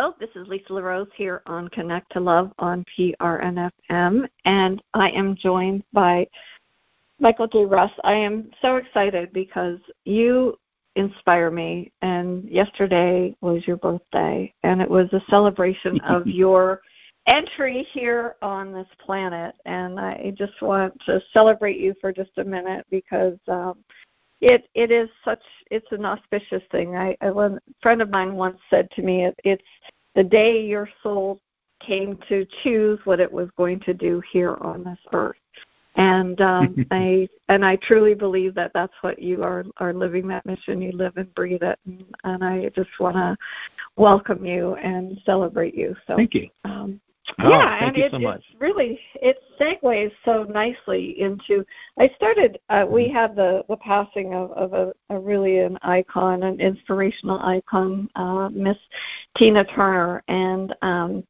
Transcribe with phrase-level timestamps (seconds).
[0.00, 5.34] Hello, this is Lisa LaRose here on Connect to Love on PRNFM, and I am
[5.34, 6.24] joined by
[7.18, 7.64] Michael J.
[7.64, 7.90] Russ.
[8.04, 10.56] I am so excited because you
[10.94, 16.80] inspire me, and yesterday was your birthday, and it was a celebration of your
[17.26, 22.44] entry here on this planet, and I just want to celebrate you for just a
[22.44, 23.78] minute because um,
[24.40, 26.96] it it is such it's an auspicious thing.
[26.96, 29.62] I, I a friend of mine once said to me, it, it's
[30.14, 31.40] the day your soul
[31.80, 35.36] came to choose what it was going to do here on this earth.
[35.96, 40.46] And um, I and I truly believe that that's what you are are living that
[40.46, 40.80] mission.
[40.80, 43.36] You live and breathe it, and, and I just want to
[43.96, 45.96] welcome you and celebrate you.
[46.06, 46.48] So thank you.
[46.64, 47.00] Um,
[47.40, 48.42] Oh, yeah, thank and you it, so much.
[48.50, 51.64] it's really it segues so nicely into.
[51.98, 52.58] I started.
[52.68, 53.14] Uh, we Mm-hmm.
[53.14, 58.48] had the the passing of, of a, a really an icon, an inspirational icon, uh,
[58.50, 58.76] Miss
[59.36, 61.24] Tina Turner, and um,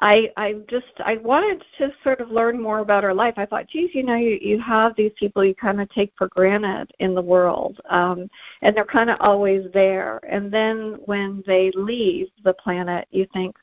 [0.00, 3.34] I I just I wanted to sort of learn more about her life.
[3.36, 6.28] I thought, geez, you know, you you have these people you kind of take for
[6.28, 8.28] granted in the world, um,
[8.62, 13.54] and they're kind of always there, and then when they leave the planet, you think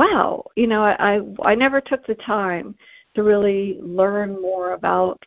[0.00, 2.74] wow, you know, I I never took the time
[3.14, 5.22] to really learn more about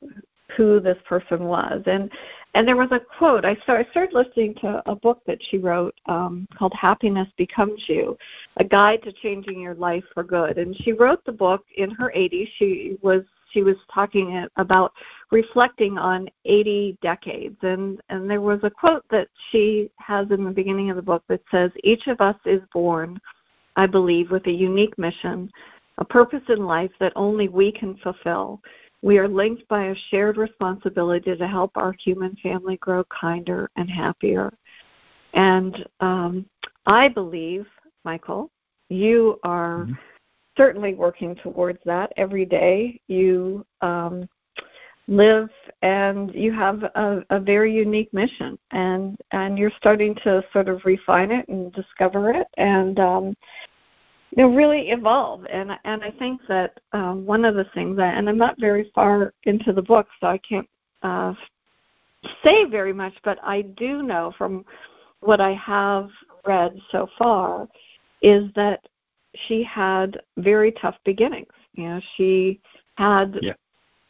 [0.58, 1.82] who this person was.
[1.86, 2.12] And
[2.56, 3.46] and there was a quote.
[3.46, 7.84] I started, I started listening to a book that she wrote um, called "Happiness Becomes
[7.88, 8.18] You:
[8.58, 12.12] A Guide to Changing Your Life for Good." And she wrote the book in her
[12.16, 12.48] 80s.
[12.58, 14.94] She was she was talking about
[15.32, 20.52] reflecting on 80 decades and and there was a quote that she has in the
[20.52, 23.20] beginning of the book that says each of us is born
[23.76, 25.50] I believe, with a unique mission,
[25.98, 28.62] a purpose in life that only we can fulfill.
[29.02, 33.90] We are linked by a shared responsibility to help our human family grow kinder and
[33.90, 34.54] happier.
[35.34, 36.46] And um,
[36.86, 37.66] I believe,
[38.06, 38.50] Michael,
[38.90, 39.94] you are Mm-hmm.
[40.56, 43.00] certainly working towards that every day.
[43.08, 44.30] You um,
[45.08, 45.50] live
[45.82, 50.86] and you have a, a very unique mission and and you're starting to sort of
[50.86, 53.36] refine it and discover it and um
[54.36, 58.18] you know really evolve and and I think that um one of the things that
[58.18, 60.68] and I'm not very far into the book so I can't
[61.04, 61.34] uh
[62.44, 64.66] say very much but I do know from
[65.20, 66.10] what I have
[66.46, 67.68] read so far
[68.22, 68.86] is that
[69.48, 72.60] she had very tough beginnings you know she
[72.96, 73.54] had Yeah.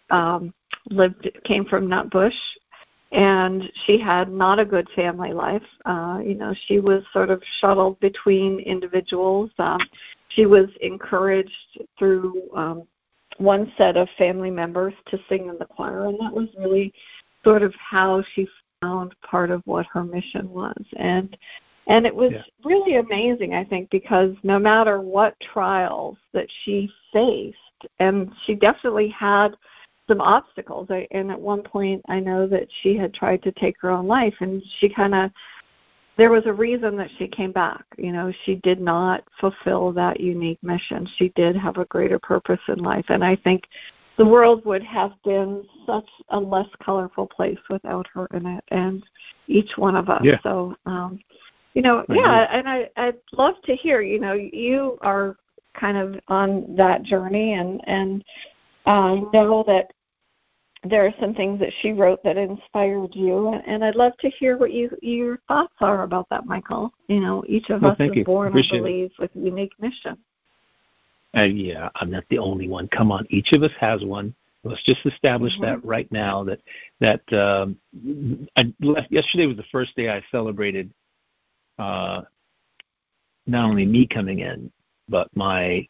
[0.09, 0.53] um
[0.89, 2.33] lived came from Nutbush
[3.13, 5.63] and she had not a good family life.
[5.85, 9.51] Uh, you know, she was sort of shuttled between individuals.
[9.59, 9.79] Um,
[10.29, 12.87] she was encouraged through um,
[13.37, 16.91] one set of family members to sing in the choir, and that was really
[17.43, 18.47] sort of how she
[18.81, 20.83] found part of what her mission was.
[20.97, 21.37] And
[21.85, 22.43] and it was Yeah.
[22.63, 27.57] really amazing, I think, because no matter what trials that she faced,
[27.99, 29.57] and she definitely had
[30.13, 30.87] some obstacles.
[30.89, 34.07] I, and at one point, I know that she had tried to take her own
[34.07, 35.31] life, and she kind of
[36.15, 37.83] there was a reason that she came back.
[37.97, 41.09] You know, she did not fulfill that unique mission.
[41.17, 43.63] She did have a greater purpose in life, and I think
[44.17, 49.03] the world would have been such a less colorful place without her in it, and
[49.47, 50.21] each one of us.
[50.23, 50.37] Yeah.
[50.43, 51.19] So, um,
[51.73, 54.01] you know, I yeah, and I I'd love to hear.
[54.01, 55.35] You know, you are
[55.73, 58.23] kind of on that journey, and and
[58.85, 59.91] I know that
[60.83, 64.29] there are some things that she wrote that inspired you, and, and I'd love to
[64.29, 66.93] hear what you your thoughts are about that, Michael.
[67.07, 68.25] You know, each of Well, us is you.
[68.25, 68.81] born, I Appreciate it.
[68.81, 70.17] believe, with a unique mission.
[71.35, 72.87] Uh, yeah, I'm not the only one.
[72.89, 74.35] Come on, each of us has one.
[74.65, 75.61] Let's just establish Mhm.
[75.61, 76.43] that right now.
[76.43, 76.59] That
[76.99, 77.77] that um,
[78.55, 78.73] I,
[79.09, 80.93] yesterday was the first day I celebrated
[81.79, 82.21] uh,
[83.47, 84.71] not only me coming in,
[85.09, 85.87] but my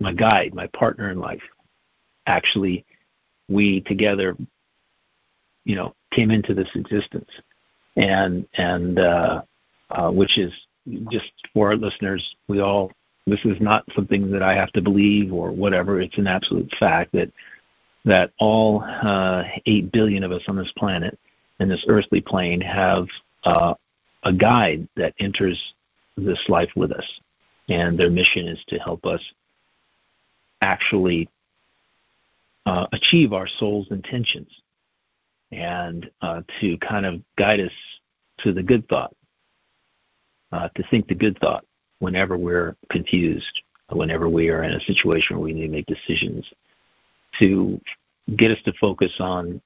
[0.00, 1.42] my guide, my partner in life.
[2.26, 2.84] Actually,
[3.48, 4.36] we together,
[5.64, 7.30] you know, came into this existence,
[7.96, 9.42] and and uh,
[9.90, 10.52] uh, which is
[11.10, 12.90] just for our listeners, we all
[13.26, 16.00] this is not something that I have to believe or whatever.
[16.00, 17.30] It's an absolute fact that
[18.04, 21.18] that all uh, eight billion of us on this planet
[21.60, 23.06] in this earthly plane have
[23.44, 23.74] uh,
[24.24, 25.74] a guide that enters
[26.16, 27.20] this life with us,
[27.68, 29.20] and their mission is to help us
[30.60, 31.28] actually
[32.68, 34.48] uh, achieve our soul's intentions
[35.50, 37.72] and uh, to kind of guide us
[38.40, 39.14] to the good thought,
[40.52, 41.64] uh, to think the good thought
[42.00, 46.46] whenever we're confused, whenever we are in a situation where we need to make decisions,
[47.38, 47.80] to
[48.36, 49.62] get us to focus on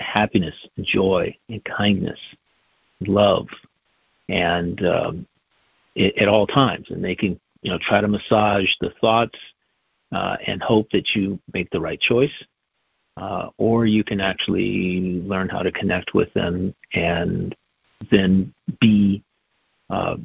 [0.00, 2.18] happiness, joy, and kindness,
[3.02, 3.46] love,
[4.28, 5.26] and um,
[5.94, 9.38] it, at all times, and they can you know try to massage the thoughts
[10.14, 12.44] uh, and hope that you make the right choice,
[13.16, 17.54] uh, or you can actually learn how to connect with them and
[18.10, 19.22] then be
[19.90, 20.16] uh,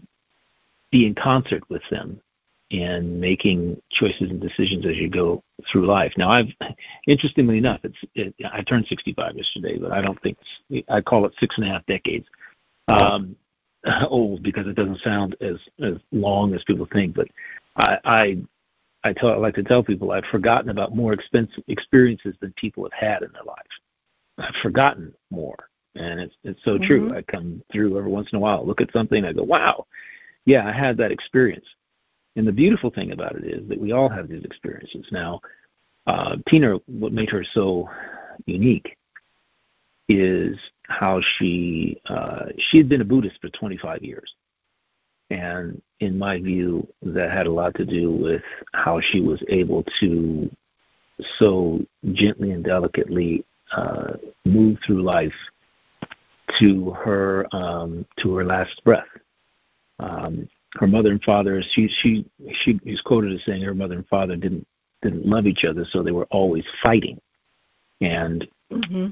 [0.92, 2.22] be in concert with them
[2.70, 6.14] in making choices and decisions as you go through life.
[6.18, 6.54] Now, I've
[7.08, 10.38] interestingly enough, it's it, I turned 65 yesterday, but I don't think
[10.88, 12.28] I call it six and a half decades
[12.88, 13.36] um,
[14.08, 17.16] old because it doesn't sound as as long as people think.
[17.16, 17.28] But
[17.76, 18.38] I I,
[19.04, 22.84] I, tell, I like to tell people I've forgotten about more expensive experiences than people
[22.84, 23.70] have had in their lives.
[24.38, 25.58] I've forgotten more,
[25.96, 26.86] and it's it's so mm-hmm.
[26.86, 27.16] true.
[27.16, 29.86] I come through every once in a while, look at something, I go, wow,
[30.46, 31.66] yeah, I had that experience.
[32.36, 35.06] And the beautiful thing about it is that we all have these experiences.
[35.12, 35.42] Now,
[36.08, 37.90] uh, Tina, what made her so
[38.46, 38.96] unique
[40.08, 40.58] is
[40.88, 44.34] how she uh, she had been a Buddhist for 25 years,
[45.30, 48.42] and in my view, that had a lot to do with
[48.74, 50.50] how she was able to
[51.38, 51.80] so
[52.14, 54.14] gently and delicately uh,
[54.46, 55.34] move through life
[56.60, 59.06] to her um, to her last breath.
[60.00, 62.26] Um, her mother and father, she she
[62.64, 64.66] she is quoted as saying her mother and father didn't
[65.02, 67.20] didn't love each other, so they were always fighting,
[68.02, 69.08] and mm-hmm.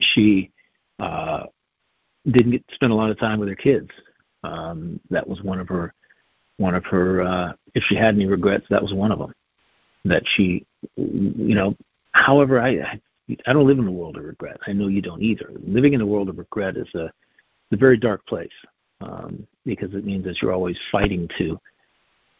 [0.00, 0.50] she
[0.98, 1.44] uh,
[2.30, 3.90] didn't get spend a lot of time with her kids.
[4.44, 5.94] Um, that was one of her
[6.58, 7.22] one of her.
[7.22, 9.34] Uh, if she had any regrets, that was one of them.
[10.04, 10.66] That she,
[10.96, 11.76] you know,
[12.12, 13.00] however, I
[13.46, 14.58] I don't live in a world of regret.
[14.66, 15.50] I know you don't either.
[15.66, 17.10] Living in a world of regret is a,
[17.72, 18.50] a very dark place
[19.00, 21.58] um, because it means that you're always fighting to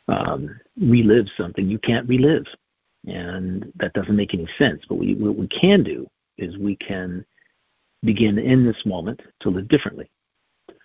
[0.08, 2.46] um, relive something you can't relive,
[3.06, 4.82] and that doesn't make any sense.
[4.88, 6.06] But we, what we can do
[6.38, 7.24] is we can
[8.02, 10.10] begin in this moment to live differently,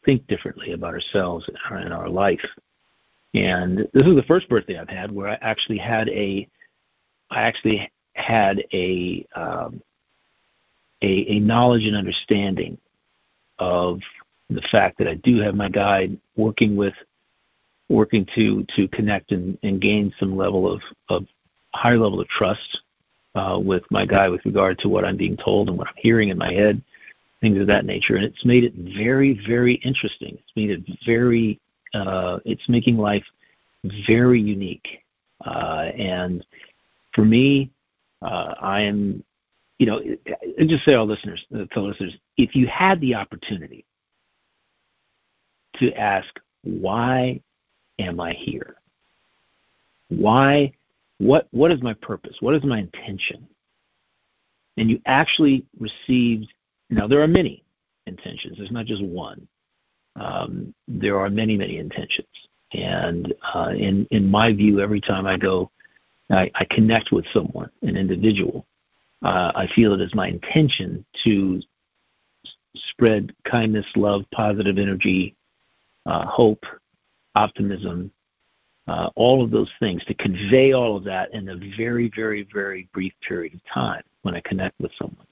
[0.08, 2.40] think differently about ourselves and our, life.
[3.34, 6.48] And this is the first birthday I've had where I actually had a,
[7.30, 9.82] I actually had a, um,
[11.02, 12.78] a, a knowledge and understanding
[13.60, 14.00] of
[14.50, 16.94] the fact that I do have my guide working with
[17.90, 21.26] working to to connect and, and gain some level of, of
[21.74, 22.82] higher level of trust
[23.36, 26.30] uh, with my guide with regard to what I'm being told and what I'm hearing
[26.30, 26.82] in my head,
[27.42, 28.16] things of that nature.
[28.16, 30.38] And it's made it very, very interesting.
[30.40, 31.60] It's made it very
[31.94, 33.24] uh, it's making life
[34.08, 34.88] very unique.
[35.46, 36.46] Uh, and
[37.14, 37.72] for me,
[38.22, 39.24] uh, I am,
[39.80, 40.02] you know,
[40.66, 43.86] just say all listeners, to listeners, if you had the opportunity
[45.76, 46.28] to ask,
[46.64, 47.40] why
[48.00, 48.76] am I here?
[50.10, 50.74] Why,
[51.20, 52.38] what, what is my purpose?
[52.40, 53.48] What is my intention?
[54.78, 56.54] And you actually received,
[56.90, 57.64] now there are many
[58.06, 59.48] intentions, there's not just one.
[60.16, 62.28] Um, there are many, many intentions.
[62.74, 65.72] And uh, in, in my view, every time I go,
[66.30, 68.66] I, I connect with someone, an individual,
[69.24, 71.62] uh, I feel it is my intention to
[72.76, 75.36] spread kindness, love, positive energy,
[76.06, 76.64] uh, hope,
[77.36, 78.12] optimism,
[78.88, 82.88] uh, all of those things, to convey all of that in a very, very, very
[82.94, 85.28] brief period of time when I connect with someone.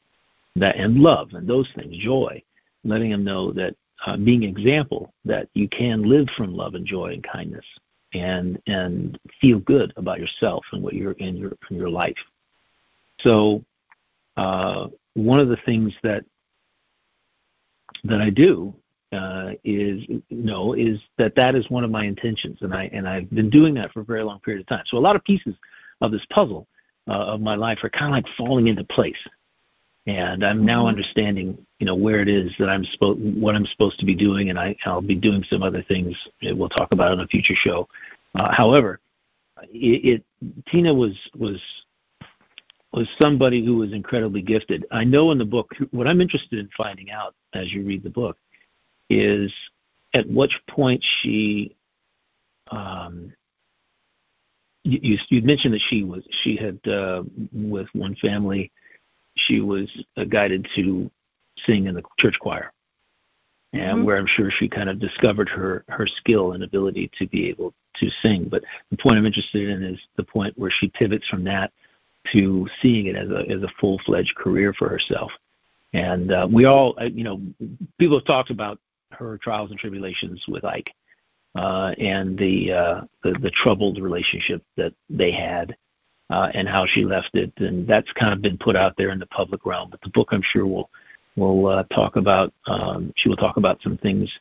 [0.55, 2.41] That and love and those things, joy,
[2.83, 3.75] letting them know that
[4.05, 7.65] uh, being example that you can live from love and joy and kindness
[8.13, 12.17] and and feel good about yourself and what you're in your in your life.
[13.19, 13.63] So
[14.37, 16.23] uh, one of the things that
[18.03, 18.73] that I do
[19.11, 23.29] uh, is no is that that is one of my intentions, and I and I've
[23.29, 24.83] been doing that for a very long period of time.
[24.87, 25.55] So a lot of pieces
[26.01, 26.67] of this puzzle
[27.07, 29.17] uh, of my life are kind of like falling into place,
[30.07, 30.89] and I'm now mm-hmm.
[30.89, 34.49] understanding you know where it is that I'm supposed what I'm supposed to be doing,
[34.49, 36.15] and I I'll be doing some other things.
[36.41, 37.87] We'll talk about in a future show.
[38.35, 38.99] Uh, however,
[39.71, 41.61] it, it Tina was was
[42.91, 44.85] was somebody who was incredibly gifted.
[44.91, 48.09] I know in the book what I'm interested in finding out as you read the
[48.09, 48.37] book
[49.09, 49.53] is
[50.13, 51.75] at which point she
[52.71, 53.33] um,
[54.83, 58.71] you, you mentioned that she was she had uh, with one family
[59.37, 61.09] she was uh, guided to
[61.65, 62.71] sing in the church choir
[63.75, 64.05] and mm-hmm.
[64.05, 67.73] where I'm sure she kind of discovered her her skill and ability to be able
[67.97, 68.47] to sing.
[68.49, 71.71] But the point I'm interested in is the point where she pivots from that
[72.31, 75.31] to seeing it as a as a full fledged career for herself.
[75.93, 77.41] And uh, we all, uh, you know,
[77.97, 78.79] people have talked about
[79.11, 80.91] her trials and tribulations with Ike,
[81.55, 85.75] uh, and the, uh, the the troubled relationship that they had,
[86.29, 89.19] uh, and how she left it, and that's kind of been put out there in
[89.19, 89.89] the public realm.
[89.89, 90.89] But the book, I'm sure, will
[91.35, 92.53] will uh, talk about.
[92.67, 94.31] Um, she will talk about some things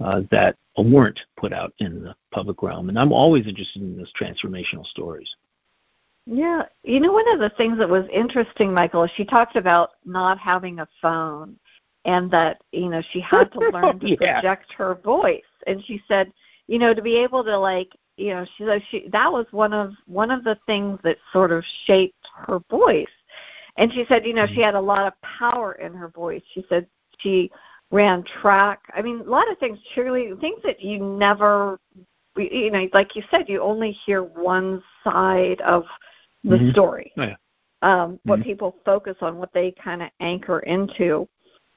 [0.00, 2.88] uh, that weren't put out in the public realm.
[2.88, 5.28] And I'm always interested in those transformational stories.
[6.26, 9.92] Yeah, you know, one of the things that was interesting, Michael, is she talked about
[10.04, 11.56] not having a phone,
[12.04, 14.40] and that you know she had to learn to yeah.
[14.40, 15.42] project her voice.
[15.66, 16.32] And she said,
[16.66, 19.72] you know, to be able to like, you know, she said she that was one
[19.72, 23.06] of one of the things that sort of shaped her voice.
[23.76, 24.62] And she said, you know, she mm-hmm.
[24.62, 26.42] had a lot of power in her voice.
[26.52, 26.86] She said
[27.18, 27.50] she
[27.90, 28.80] ran track.
[28.94, 31.78] I mean, a lot of things, cheerleading, things that you never,
[32.36, 35.84] you know, like you said, you only hear one side of
[36.44, 36.70] the mm-hmm.
[36.70, 37.12] story.
[37.16, 37.34] Oh, yeah.
[37.82, 38.48] um, what mm-hmm.
[38.48, 41.28] people focus on, what they kind of anchor into,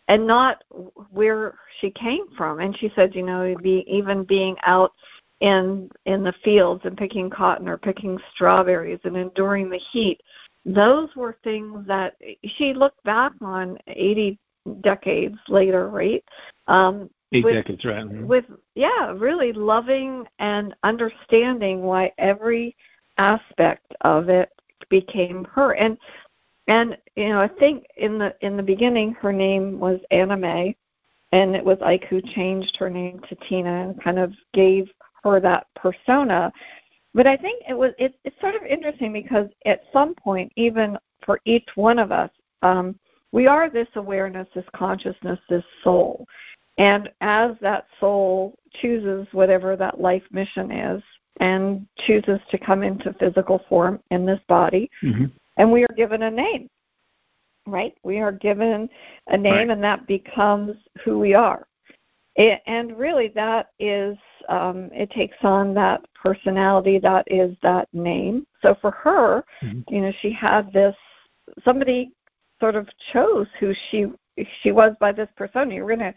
[0.07, 0.63] and not
[1.11, 2.59] where she came from.
[2.59, 4.93] And she said, you know, be, even being out
[5.41, 10.21] in in the fields and picking cotton or picking strawberries and enduring the heat,
[10.65, 14.39] those were things that she looked back on 80
[14.81, 16.23] decades later, right?
[16.67, 18.05] Um, Eight with, decades, right?
[18.05, 18.27] Mm-hmm.
[18.27, 18.45] With
[18.75, 22.75] yeah, really loving and understanding why every
[23.17, 24.49] aspect of it
[24.89, 25.73] became her.
[25.73, 25.97] And
[26.67, 30.75] and you know, I think in the in the beginning her name was Anna Mae
[31.31, 34.89] and it was Ike who changed her name to Tina and kind of gave
[35.23, 36.51] her that persona.
[37.13, 40.97] But I think it was it, it's sort of interesting because at some point, even
[41.25, 42.29] for each one of us,
[42.61, 42.97] um,
[43.31, 46.25] we are this awareness, this consciousness, this soul.
[46.77, 51.03] And as that soul chooses whatever that life mission is,
[51.41, 54.89] and chooses to come into physical form in this body.
[55.03, 55.25] Mm-hmm.
[55.57, 56.69] And we are given a name,
[57.65, 57.93] right?
[58.03, 58.89] We are given
[59.27, 59.69] a name, right.
[59.69, 61.67] and that becomes who we are.
[62.35, 64.17] It, and really, that is,
[64.49, 68.45] um, it takes on that personality that is that name.
[68.61, 69.93] So for her, mm-hmm.
[69.93, 70.95] you know, she had this,
[71.63, 72.11] somebody
[72.59, 74.07] sort of chose who she
[74.63, 75.73] she was by this persona.
[75.73, 76.13] You're going to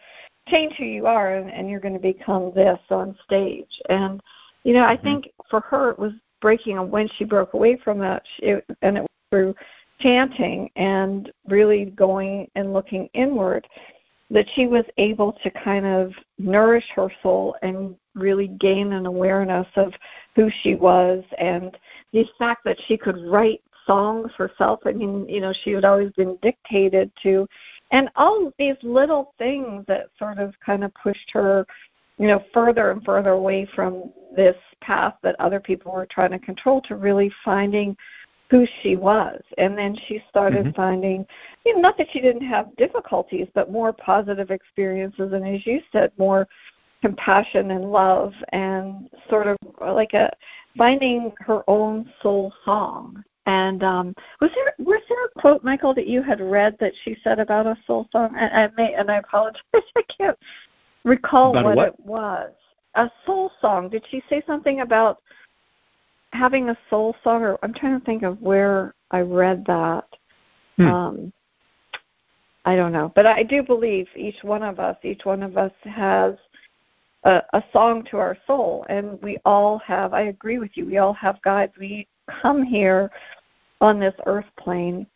[0.48, 3.80] change who you are, and, and you're going to become this on stage.
[3.88, 4.20] And
[4.62, 5.04] you know, I mm-hmm.
[5.04, 8.98] think for her it was breaking, and when she broke away from that, it, and
[8.98, 9.54] it was through
[10.00, 13.66] chanting and really going and looking inward,
[14.30, 19.66] that she was able to kind of nourish her soul and really gain an awareness
[19.76, 19.92] of
[20.34, 21.76] who she was and
[22.12, 24.80] the fact that she could write songs herself.
[24.86, 27.46] I mean, you know, she had always been dictated to,
[27.90, 31.66] and all of these little things that sort of kind of pushed her
[32.18, 36.38] you know, further and further away from this path that other people were trying to
[36.38, 37.96] control to really finding
[38.50, 39.40] who she was.
[39.58, 40.76] And then she started mm-hmm.
[40.76, 41.26] finding,
[41.64, 45.32] you know, not that she didn't have difficulties, but more positive experiences.
[45.32, 46.46] And as you said, more
[47.04, 50.30] compassion and love and sort of like a
[50.78, 53.22] finding her own soul song.
[53.44, 57.14] And um, was there was there a quote, Michael, that you had read that she
[57.22, 58.34] said about a soul song?
[58.38, 60.38] And I may and I apologize, I can't
[61.04, 62.52] recall what, what, it was.
[62.94, 63.90] A soul song.
[63.90, 65.18] Did she say something about
[66.32, 67.42] having a soul song?
[67.42, 70.06] Or I'm trying to think of where I read that.
[70.78, 70.86] Hmm.
[70.86, 71.32] Um,
[72.64, 75.72] I don't know, but I do believe each one of us, each one of us
[75.82, 76.34] has
[77.24, 80.14] a, a song to our soul, and we all have.
[80.14, 80.86] I agree with you.
[80.86, 81.72] We all have guides.
[81.78, 82.06] We
[82.40, 83.10] come here
[83.80, 85.06] on this earth plane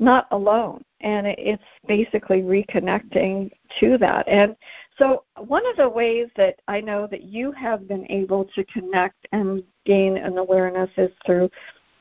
[0.00, 4.56] not alone and it's basically reconnecting to that and
[4.98, 9.28] so one of the ways that i know that you have been able to connect
[9.32, 11.50] and gain an awareness is through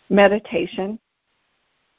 [0.10, 0.98] meditation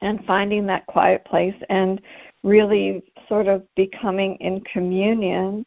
[0.00, 2.00] and finding that quiet place and
[2.42, 5.64] really sort of becoming in communion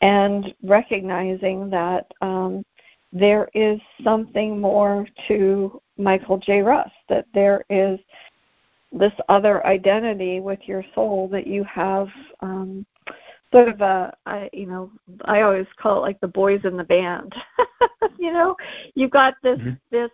[0.00, 2.64] and recognizing that um,
[3.12, 6.60] there is something more to Michael J.
[6.60, 7.98] Russ, that there is
[8.94, 12.08] this other identity with your soul that you have
[12.40, 12.86] um
[13.52, 14.90] sort of a I you know
[15.24, 17.34] I always call it like the boys in the band
[18.18, 18.56] you know
[18.94, 19.70] you've got this mm-hmm.
[19.90, 20.10] this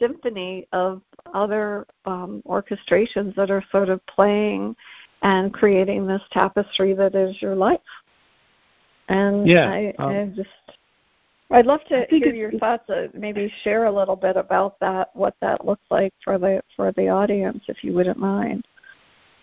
[0.00, 1.02] symphony of
[1.34, 4.76] other um orchestrations that are sort of playing
[5.22, 7.80] and creating this tapestry that is your life
[9.10, 10.48] and yeah, I, um, I just
[11.50, 12.88] I'd love to hear your thoughts.
[12.88, 16.92] Uh, maybe share a little bit about that, what that looks like for the for
[16.92, 18.64] the audience, if you wouldn't mind.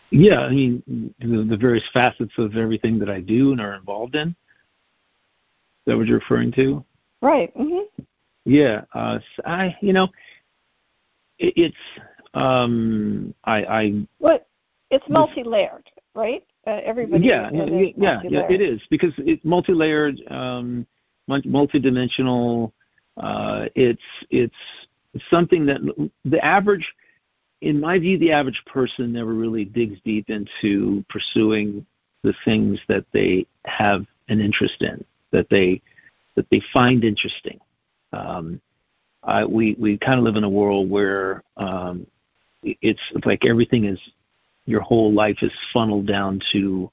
[0.10, 4.16] Yeah, I mean the, the various facets of everything that I do and are involved
[4.16, 4.30] in.
[4.30, 4.36] Is
[5.86, 6.84] that what you're referring to?
[7.22, 7.56] Right.
[7.58, 8.04] Mm-hmm.
[8.46, 8.86] Yeah.
[8.94, 10.08] Uh, I you know
[11.40, 14.48] it, it's um I I what
[14.92, 16.46] it's multi-layered, right?
[16.68, 17.26] Uh, everybody.
[17.26, 20.22] Yeah, yeah, yeah, yeah, it is because it's multi-layered.
[20.30, 20.86] Um,
[21.30, 22.72] multidimensional.
[23.16, 24.56] Uh, it's it's
[25.30, 25.80] something that
[26.26, 26.86] the average,
[27.62, 31.86] in my view, the average person never really digs deep into pursuing
[32.24, 35.82] the things that they have an interest in, that they
[36.36, 37.60] that they find interesting.
[38.12, 38.62] Um,
[39.24, 42.06] I, we we kind of live in a world where um,
[42.64, 44.00] it's like everything is
[44.68, 46.92] your whole life is funneled down to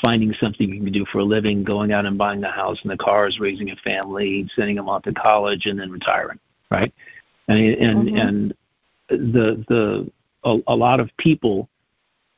[0.00, 2.90] finding something you can do for a living, going out and buying the house and
[2.90, 6.38] the cars, raising a family, sending them off to college, and then retiring,
[6.70, 6.92] right?
[7.46, 8.16] And and mm-hmm.
[8.16, 8.54] and
[9.08, 10.10] the the
[10.44, 11.68] a, a lot of people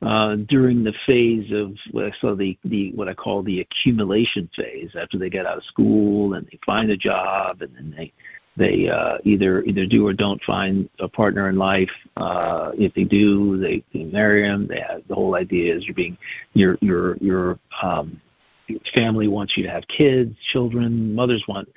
[0.01, 1.75] uh, during the phase of
[2.19, 6.33] so the the what I call the accumulation phase after they get out of school
[6.33, 8.13] and they find a job and then they
[8.57, 11.91] they uh, either either do or don't find a partner in life.
[12.17, 14.67] Uh, if they do, they, they marry them.
[14.67, 16.17] They have the whole idea is you're being
[16.53, 18.19] your your your um,
[18.95, 21.13] family wants you to have kids, children.
[21.13, 21.69] Mothers want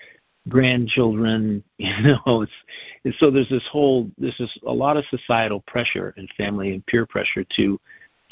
[0.48, 1.62] grandchildren.
[1.78, 2.52] You know, it's,
[3.04, 6.84] it's so there's this whole there's this a lot of societal pressure and family and
[6.86, 7.80] peer pressure to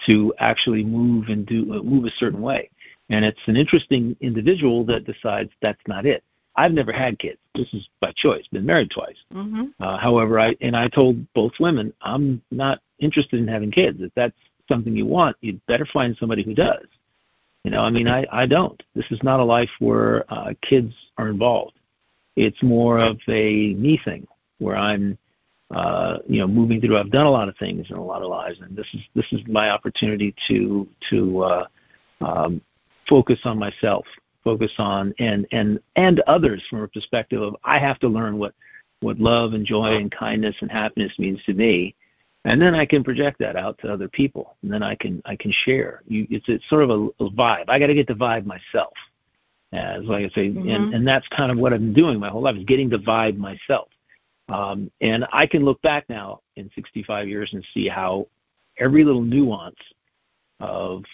[0.06, 2.70] to actually move and do move a certain way.
[3.10, 6.22] And it's an interesting individual that decides that's not it
[6.58, 7.38] I've never had kids.
[7.54, 8.44] This is by choice.
[8.48, 9.16] Been married twice.
[9.32, 9.66] Mm-hmm.
[9.78, 13.98] Uh, however, I and I told both women I'm not interested in having kids.
[14.00, 14.34] If that's
[14.68, 16.84] something you want, you'd better find somebody who does.
[17.62, 18.82] You know, I mean, I I don't.
[18.96, 21.74] This is not a life where uh, kids are involved.
[22.34, 24.26] It's more of a me thing
[24.58, 25.16] where I'm,
[25.70, 26.98] uh, you know, moving through.
[26.98, 29.26] I've done a lot of things in a lot of lives, and this is this
[29.30, 31.66] is my opportunity to to uh,
[32.20, 32.60] um,
[33.08, 34.04] focus on myself
[34.48, 38.54] focus on and and and others from a perspective of I have to learn what
[39.00, 41.94] what love and joy and kindness and happiness means to me.
[42.44, 44.56] And then I can project that out to other people.
[44.62, 46.02] And then I can I can share.
[46.06, 47.64] You it's it's sort of a, a vibe.
[47.68, 48.94] I got to get the vibe myself.
[49.72, 50.66] As like I say mm-hmm.
[50.66, 52.98] and and that's kind of what I've been doing my whole life is getting the
[52.98, 53.88] vibe myself.
[54.48, 58.28] Um, and I can look back now in 65 years and see how
[58.78, 59.76] every little nuance
[60.58, 61.04] of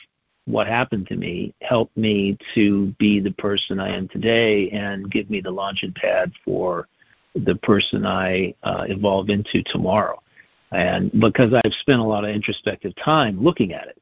[0.47, 5.31] what happened to me helped me to be the person I am today and give
[5.31, 6.89] me the launching pad for
[7.35, 10.23] the person I uh, evolve into tomorrow.
[10.71, 14.01] And because I've spent a lot of introspective time looking at it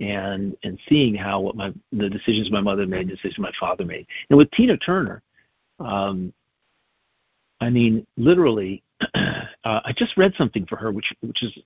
[0.00, 3.84] and and seeing how what my the decisions my mother made, the decisions my father
[3.84, 4.06] made.
[4.28, 5.22] And with Tina Turner,
[5.78, 6.32] um,
[7.60, 8.82] I mean, literally,
[9.14, 11.56] uh, I just read something for her, which which is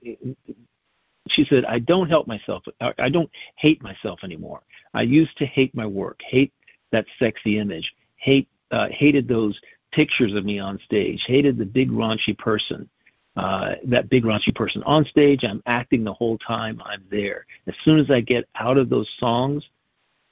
[1.29, 2.63] she said, I don't help myself.
[2.99, 4.63] I don't hate myself anymore.
[4.95, 6.53] I used to hate my work, hate
[6.93, 9.59] that sexy image, hate uh, hated those
[9.93, 12.89] pictures of me on stage, hated the big raunchy person.
[13.37, 17.45] Uh, that big raunchy person on stage, I'm acting the whole time I'm there.
[17.67, 19.63] As soon as I get out of those songs,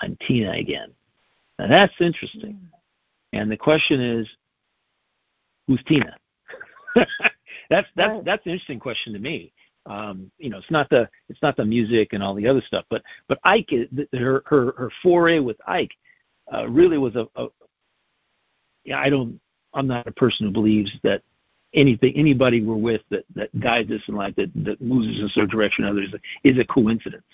[0.00, 0.90] I'm Tina again.
[1.58, 2.58] Now that's interesting.
[3.34, 4.28] And the question is,
[5.66, 6.16] who's Tina?
[6.94, 9.52] that's that's that's an interesting question to me
[9.86, 12.84] um, you know, it's not the it's not the music and all the other stuff,
[12.88, 13.70] but but Ike,
[14.12, 15.92] her her her foray with Ike,
[16.52, 17.48] uh, really was a, a.
[18.84, 19.40] Yeah, I don't.
[19.74, 21.22] I'm not a person who believes that
[21.74, 25.24] anything anybody we're with that that guides us in life that that moves us in
[25.26, 27.24] a certain direction or others is a coincidence.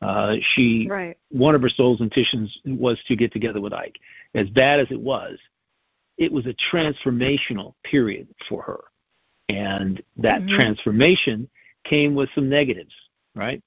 [0.00, 1.16] Uh, she right.
[1.30, 3.98] one of her soul's intentions was to get together with Ike.
[4.34, 5.38] As bad as it was,
[6.16, 8.80] it was a transformational period for her,
[9.48, 10.56] and that mm-hmm.
[10.56, 11.48] transformation
[11.84, 12.94] came with some negatives,
[13.34, 13.62] right?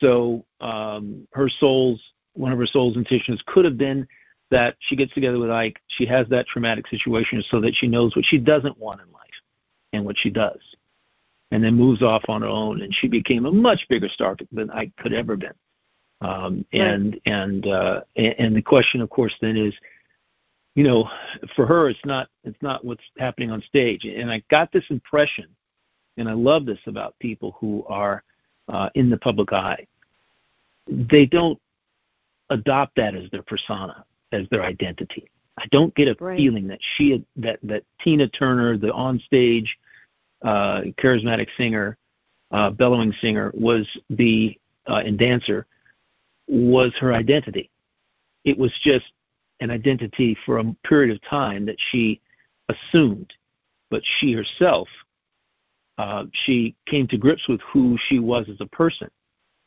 [0.00, 2.00] So um, her soul's
[2.34, 4.06] one of her soul's intentions could have been
[4.50, 8.14] that she gets together with Ike, she has that traumatic situation so that she knows
[8.14, 9.22] what she doesn't want in life
[9.92, 10.60] and what she does,
[11.50, 12.82] and then moves off on her own.
[12.82, 15.54] And she became a much bigger star than Ike could ever been.
[16.20, 17.22] Um, and right.
[17.26, 19.74] and uh, and the question, of course, then is,
[20.74, 21.08] you know,
[21.56, 24.04] for her, it's not it's not what's happening on stage.
[24.04, 25.46] And I got this impression
[26.16, 28.22] and I love this about people who are
[28.68, 29.86] uh, in the public eye.
[30.88, 31.58] They don't
[32.50, 35.28] adopt that as their persona, as their identity.
[35.58, 36.36] I don't get a right.
[36.36, 39.68] feeling that she that that Tina Turner, the onstage
[40.42, 41.96] uh, charismatic singer,
[42.50, 45.66] uh, bellowing singer, was the uh, and dancer
[46.48, 47.70] was her identity.
[48.44, 49.06] It was just
[49.60, 52.20] an identity for a period of time that she
[52.68, 53.32] assumed,
[53.90, 54.88] but she herself
[55.98, 59.10] uh, she came to grips with who she was as a person,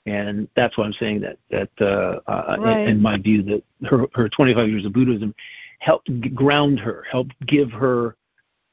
[0.05, 2.79] and that's why I'm saying that that uh, uh, right.
[2.81, 5.33] in, in my view that her her 25 years of Buddhism
[5.79, 8.15] helped ground her, helped give her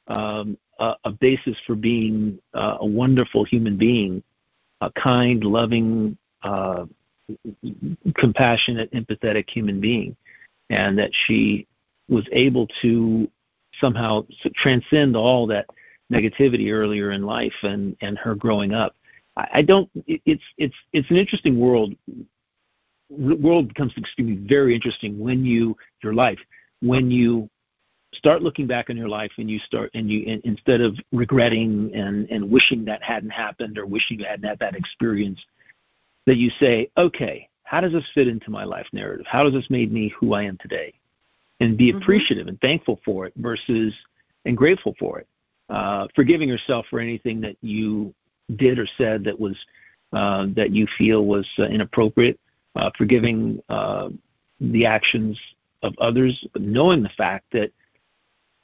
[0.08, 4.22] um, a, a basis for being uh, a wonderful human being,
[4.80, 6.86] a kind, loving, uh,
[8.16, 10.16] compassionate, empathetic human being,
[10.70, 11.66] and that she
[12.08, 13.28] was able to
[13.80, 15.66] somehow transcend all that
[16.14, 18.94] negativity earlier in life and and her growing up.
[19.36, 19.90] I, I don't.
[20.06, 21.94] It, it's it's it's an interesting world.
[23.10, 26.38] The world becomes extremely very interesting when you your life
[26.80, 27.48] when you
[28.14, 31.90] start looking back on your life and you start and you and instead of regretting
[31.94, 35.42] and and wishing that hadn't happened or wishing you hadn't had that experience
[36.26, 39.68] that you say okay how does this fit into my life narrative how does this
[39.68, 40.92] make me who i am today
[41.60, 42.00] and be mm-hmm.
[42.02, 43.94] appreciative and thankful for it versus
[44.44, 45.26] and grateful for it
[45.70, 48.14] uh, forgiving yourself for anything that you
[48.56, 49.56] did or said that was
[50.12, 52.38] uh, that you feel was uh, inappropriate
[52.76, 54.08] uh, forgiving uh,
[54.60, 55.38] the actions
[55.82, 57.70] of others knowing the fact that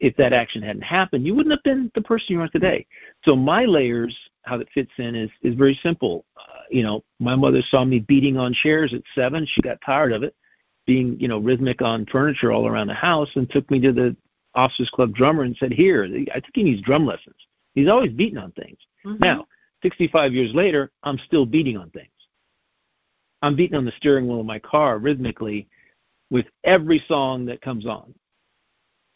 [0.00, 2.86] if that action hadn't happened, you wouldn't have been the person you are today.
[3.22, 6.24] So my layers, how that fits in is is very simple.
[6.36, 9.46] Uh, you know, my mother saw me beating on chairs at seven.
[9.46, 10.34] She got tired of it,
[10.86, 14.16] being you know rhythmic on furniture all around the house, and took me to the
[14.54, 17.36] officers club drummer and said, "Here, I think he needs drum lessons.
[17.74, 19.22] He's always beating on things." Mm-hmm.
[19.22, 19.46] Now,
[19.82, 22.08] 65 years later, I'm still beating on things.
[23.42, 25.68] I'm beating on the steering wheel of my car rhythmically
[26.30, 28.14] with every song that comes on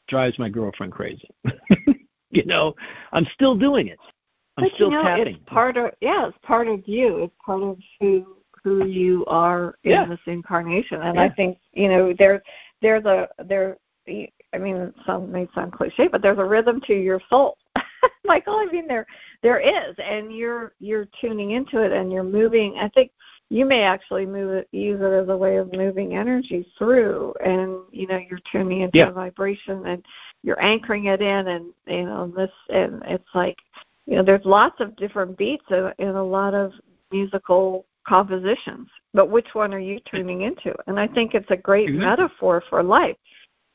[0.08, 1.28] drives my girlfriend crazy.
[2.30, 2.74] you know,
[3.12, 3.98] I'm still doing it.
[4.56, 5.36] I'm but still you know, tapping.
[5.36, 7.24] It's part of yeah, it's part of you.
[7.24, 10.06] It's part of who who you are in yeah.
[10.06, 11.02] this incarnation.
[11.02, 11.24] And yeah.
[11.24, 12.40] I think you know there's
[12.80, 13.76] there's a there.
[14.54, 17.58] I mean, some may sound cliche, but there's a rhythm to your soul.
[18.24, 19.06] Michael, I mean there
[19.42, 22.76] there is, and you're you're tuning into it, and you're moving.
[22.78, 23.10] I think
[23.50, 27.80] you may actually move it, use it as a way of moving energy through, and
[27.90, 29.08] you know you're tuning into yeah.
[29.08, 30.04] a vibration, and
[30.42, 33.58] you're anchoring it in, and you know this, and it's like
[34.06, 36.72] you know there's lots of different beats in, in a lot of
[37.10, 40.74] musical compositions, but which one are you tuning into?
[40.86, 42.00] And I think it's a great mm-hmm.
[42.00, 43.16] metaphor for life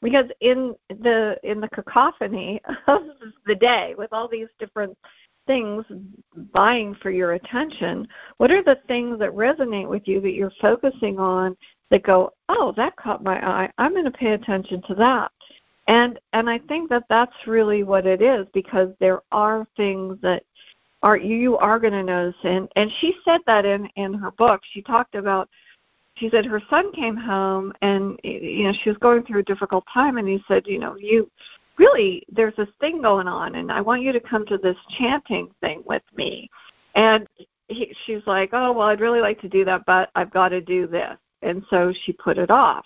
[0.02, 3.04] because in the in the cacophony of
[3.46, 4.98] the day with all these different
[5.48, 5.84] things
[6.54, 8.08] vying for your attention,
[8.38, 11.58] what are the things that resonate with you that you're focusing on
[11.90, 13.72] that go, oh, that caught my eye.
[13.78, 15.32] I'm going to pay attention to that.
[15.88, 20.44] And and I think that that's really what it is because there are things that
[21.02, 24.62] are you are going to notice and and she said that in in her book.
[24.72, 25.50] She talked about
[26.16, 29.86] she said her son came home and you know she was going through a difficult
[29.92, 31.30] time and he said you know you
[31.78, 35.50] really there's this thing going on and I want you to come to this chanting
[35.62, 36.50] thing with me.
[36.96, 37.28] And
[37.70, 40.62] he, she's like, "Oh, well, I'd really like to do that, but I've got to
[40.62, 42.86] do this." And so she put it off.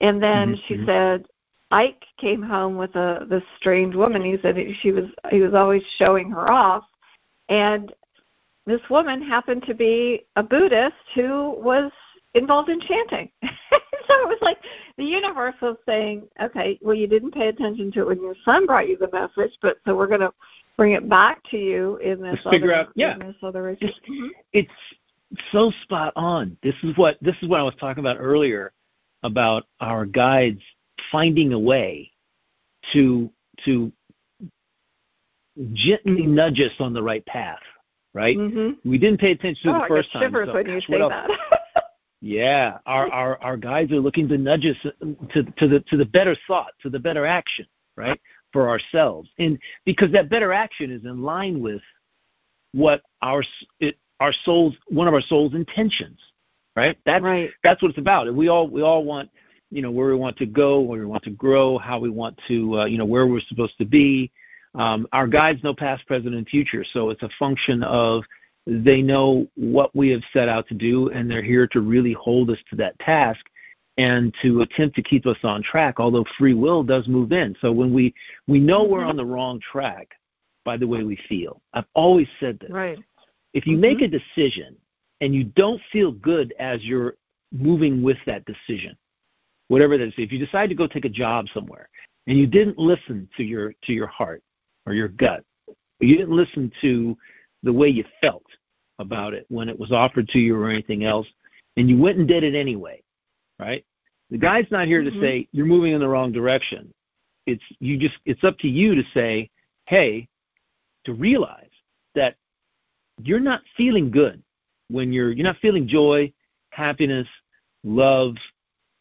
[0.00, 0.60] And then mm-hmm.
[0.66, 1.26] she said
[1.70, 4.24] Ike came home with a this strange woman.
[4.24, 6.84] He said she was he was always showing her off,
[7.48, 7.92] and
[8.64, 11.90] this woman happened to be a Buddhist who was
[12.34, 13.30] involved in chanting.
[13.42, 14.58] so it was like
[14.96, 18.66] the universe was saying, okay, well, you didn't pay attention to it when your son
[18.66, 20.32] brought you the message, but so we're going to
[20.76, 23.18] bring it back to you in this Let's figure other, out, yeah.
[23.18, 24.28] this other it's, mm-hmm.
[24.52, 24.70] it's
[25.50, 26.56] so spot on.
[26.62, 28.72] This is what this is what I was talking about earlier
[29.22, 30.60] about our guides
[31.10, 32.10] finding a way
[32.92, 33.30] to
[33.64, 33.92] to
[35.74, 37.60] gently nudge us on the right path.
[38.14, 38.36] Right?
[38.36, 38.88] Mm-hmm.
[38.88, 40.46] We didn't pay attention to oh, the first I get time.
[40.46, 41.30] So when you say that.
[42.24, 44.76] Yeah, our, our our guides are looking to nudge us
[45.32, 48.20] to to the to the better thought, to the better action, right,
[48.52, 51.82] for ourselves, and because that better action is in line with
[52.70, 53.42] what our
[53.80, 56.20] it, our souls one of our soul's intentions,
[56.76, 56.96] right?
[57.04, 57.50] That's right.
[57.64, 58.28] that's what it's about.
[58.28, 59.28] And we all we all want
[59.72, 62.40] you know where we want to go, where we want to grow, how we want
[62.46, 64.30] to uh, you know where we're supposed to be.
[64.76, 68.22] Um, our guides know past, present, and future, so it's a function of
[68.66, 72.50] they know what we have set out to do, and they're here to really hold
[72.50, 73.44] us to that task
[73.98, 76.00] and to attempt to keep us on track.
[76.00, 78.14] Although free will does move in, so when we
[78.46, 80.08] we know we're on the wrong track
[80.64, 81.60] by the way we feel.
[81.74, 82.70] I've always said this.
[82.70, 82.98] Right.
[83.54, 83.80] If you mm-hmm.
[83.80, 84.76] make a decision
[85.20, 87.14] and you don't feel good as you're
[87.52, 88.96] moving with that decision,
[89.68, 91.88] whatever that is, if you decide to go take a job somewhere
[92.26, 94.42] and you didn't listen to your to your heart
[94.86, 95.44] or your gut,
[96.00, 97.16] you didn't listen to
[97.62, 98.44] the way you felt
[98.98, 101.26] about it when it was offered to you or anything else,
[101.76, 103.02] and you went and did it anyway,
[103.58, 103.84] right?
[104.30, 105.20] The guy's not here mm-hmm.
[105.20, 106.92] to say you're moving in the wrong direction.
[107.46, 109.50] It's you just it's up to you to say,
[109.86, 110.28] hey,
[111.04, 111.70] to realize
[112.14, 112.36] that
[113.20, 114.42] you're not feeling good
[114.88, 116.32] when you're you're not feeling joy,
[116.70, 117.28] happiness,
[117.84, 118.36] love,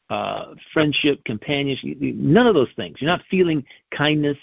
[0.10, 2.98] uh, friendship, companionship, none of those things.
[3.00, 3.64] You're not feeling
[3.96, 4.38] kindness.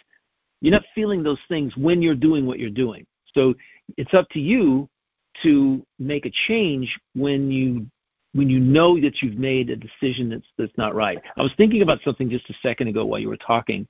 [0.61, 3.07] You're not feeling those things when you're doing what you're doing.
[3.35, 3.55] So
[3.97, 4.89] it's up to you
[5.43, 7.87] to make a change when you
[8.35, 11.19] when you know that you've made a decision that's that's not right.
[11.37, 13.87] I was thinking about something just a second ago while you were talking,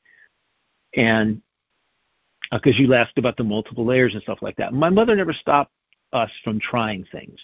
[0.94, 1.42] and
[2.52, 4.72] because uh, you asked about the multiple layers and stuff like that.
[4.72, 5.72] My mother never stopped
[6.12, 7.38] us from trying things,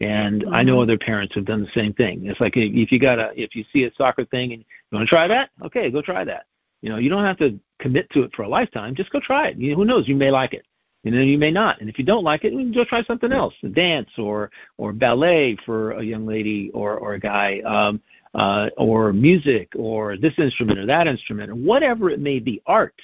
[0.00, 0.54] and mm-hmm.
[0.54, 0.82] I know mm-hmm.
[0.82, 2.26] other parents have done the same thing.
[2.26, 5.08] It's like if you got a if you see a soccer thing and you want
[5.08, 6.46] to try that, okay, go try that.
[6.82, 8.94] You know, you don't have to commit to it for a lifetime.
[8.94, 9.56] Just go try it.
[9.56, 10.06] You know, who knows?
[10.06, 10.66] You may like it,
[11.06, 11.80] and then you may not.
[11.80, 14.92] And if you don't like it, you can go try something else, dance or or
[14.92, 18.00] ballet for a young lady or or a guy, um,
[18.34, 23.00] uh, or music or this instrument or that instrument or whatever it may be, art.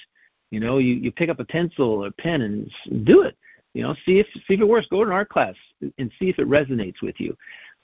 [0.51, 3.37] You know, you you pick up a pencil or a pen and do it.
[3.73, 4.87] You know, see if see if it works.
[4.91, 5.55] Go to an art class
[5.97, 7.37] and see if it resonates with you.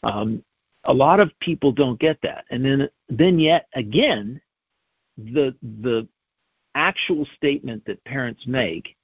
[0.04, 0.44] Um,
[0.84, 4.42] a lot of people don't get that, and then then yet again,
[5.18, 6.10] the the
[6.76, 8.98] actual statement that parents make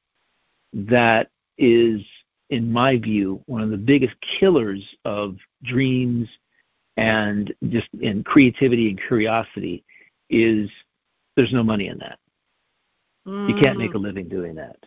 [0.76, 2.02] that is,
[2.50, 6.28] in my view, one of the biggest killers of dreams
[6.98, 9.84] and just in creativity and curiosity
[10.30, 10.70] is
[11.36, 12.20] there's no money in that.
[13.28, 13.50] Mm.
[13.50, 14.04] You can't make a mm.
[14.04, 14.78] living doing that.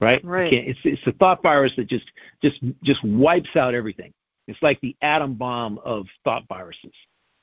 [0.00, 0.24] Right?
[0.24, 0.52] Right.
[0.52, 2.06] It's it's a thought virus that just
[2.40, 4.12] just just wipes out everything.
[4.46, 6.92] It's like the atom bomb of thought viruses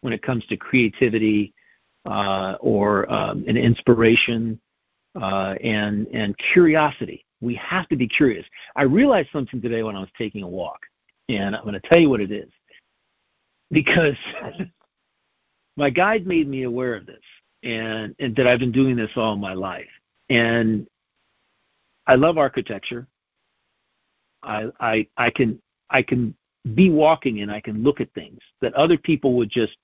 [0.01, 1.53] when it comes to creativity
[2.05, 4.59] uh, or um, an inspiration
[5.19, 7.24] uh, and and curiosity.
[7.41, 8.45] We have to be curious.
[8.75, 10.79] I realized something today when I was taking a walk,
[11.29, 12.49] and I'm going to tell you what it is
[13.71, 14.15] because
[15.77, 17.21] my guide made me aware of this
[17.63, 19.87] and, and that I've been doing this all my life.
[20.29, 20.87] And
[22.07, 23.07] I love architecture.
[24.43, 26.35] I I I can I can
[26.73, 29.77] be walking and I can look at things that other people would just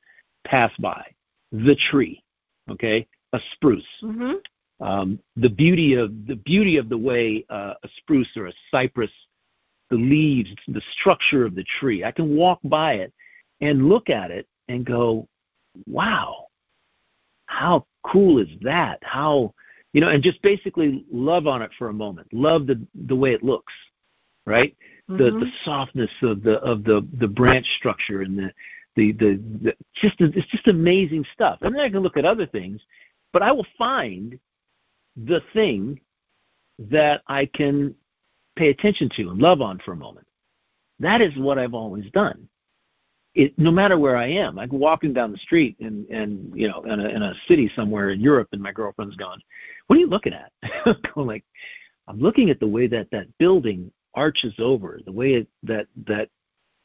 [0.45, 1.03] pass by.
[1.51, 2.23] The tree,
[2.69, 3.83] okay, a spruce.
[4.01, 4.35] Mm-hmm.
[4.81, 9.11] Um, the beauty of the beauty of the way uh, a spruce or a cypress,
[9.91, 12.03] the leaves, the structure of the tree.
[12.03, 13.13] I can walk by it
[13.61, 15.27] and look at it and go,
[15.85, 16.47] wow,
[17.45, 18.97] how cool is that?
[19.03, 19.53] How,
[19.93, 22.27] you know, and just basically love on it for a moment.
[22.33, 23.73] Love the the way it looks,
[24.47, 24.75] right?
[25.09, 25.23] Mm-hmm.
[25.23, 28.51] The the softness of the of the the branch structure and the
[28.95, 31.59] the the, the just it's just amazing stuff.
[31.61, 32.81] And then I can look at other things,
[33.31, 34.39] but I will find
[35.15, 35.99] the thing
[36.79, 37.95] that I can
[38.55, 40.27] pay attention to and love on for a moment.
[40.99, 42.47] That is what I've always done
[43.33, 46.81] it, no matter where I am, I'm walking down the street and and you know
[46.83, 49.41] in a, in a city somewhere in Europe, and my girlfriend's gone.
[49.87, 50.51] What are you looking at?
[51.15, 51.45] I'm like,
[52.07, 56.29] I'm looking at the way that that building arches over, the way it, that that.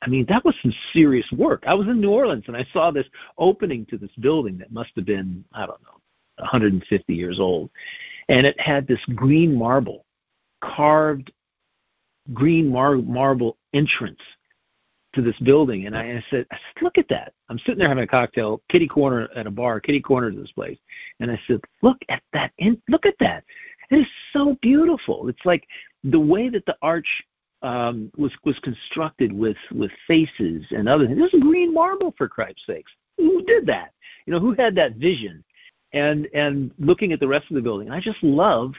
[0.03, 1.65] I mean, that was some serious work.
[1.67, 3.07] I was in New Orleans and I saw this
[3.39, 5.96] opening to this building that must have been I don't know
[6.39, 7.71] 150 years old,
[8.29, 10.05] and it had this green marble,
[10.63, 11.33] carved
[12.33, 14.21] green mar- marble entrance
[15.15, 17.33] to this building, and I, I said, I said, look at that.
[17.49, 20.53] I'm sitting there having a cocktail, kitty corner at a bar, kitty corner to this
[20.53, 20.79] place,
[21.21, 23.45] and I said, look at that, in, look at that.
[23.91, 25.29] It is so beautiful.
[25.29, 25.67] It's like
[26.05, 27.07] the way that the arch
[27.63, 31.19] um, was was constructed with with faces and other things.
[31.19, 32.93] This is green marble for Christ's sakes.
[33.17, 33.93] Who did that?
[34.27, 35.43] You know, who had that vision?
[35.93, 38.75] And and looking at the rest of the building, I just love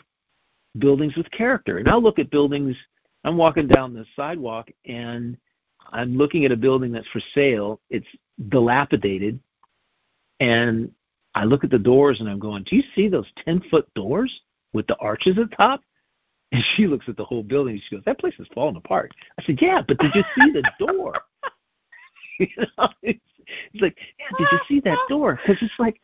[0.77, 1.77] buildings with character.
[1.77, 2.75] And I'll look at buildings.
[3.23, 5.37] I'm walking down the sidewalk and
[5.91, 7.79] I'm looking at a building that's for sale.
[7.89, 8.07] It's
[8.49, 9.39] dilapidated,
[10.39, 10.91] and
[11.33, 14.41] I look at the doors and I'm going, "Do you see those ten foot doors
[14.73, 15.81] with the arches at the top?"
[16.53, 17.73] And she looks at the whole building.
[17.73, 20.51] And she goes, "That place is falling apart." I said, "Yeah, but did you see
[20.51, 21.13] the door?"
[22.39, 23.19] you know, it's,
[23.73, 25.99] it's like, "Yeah, did you see that door?" Because it's like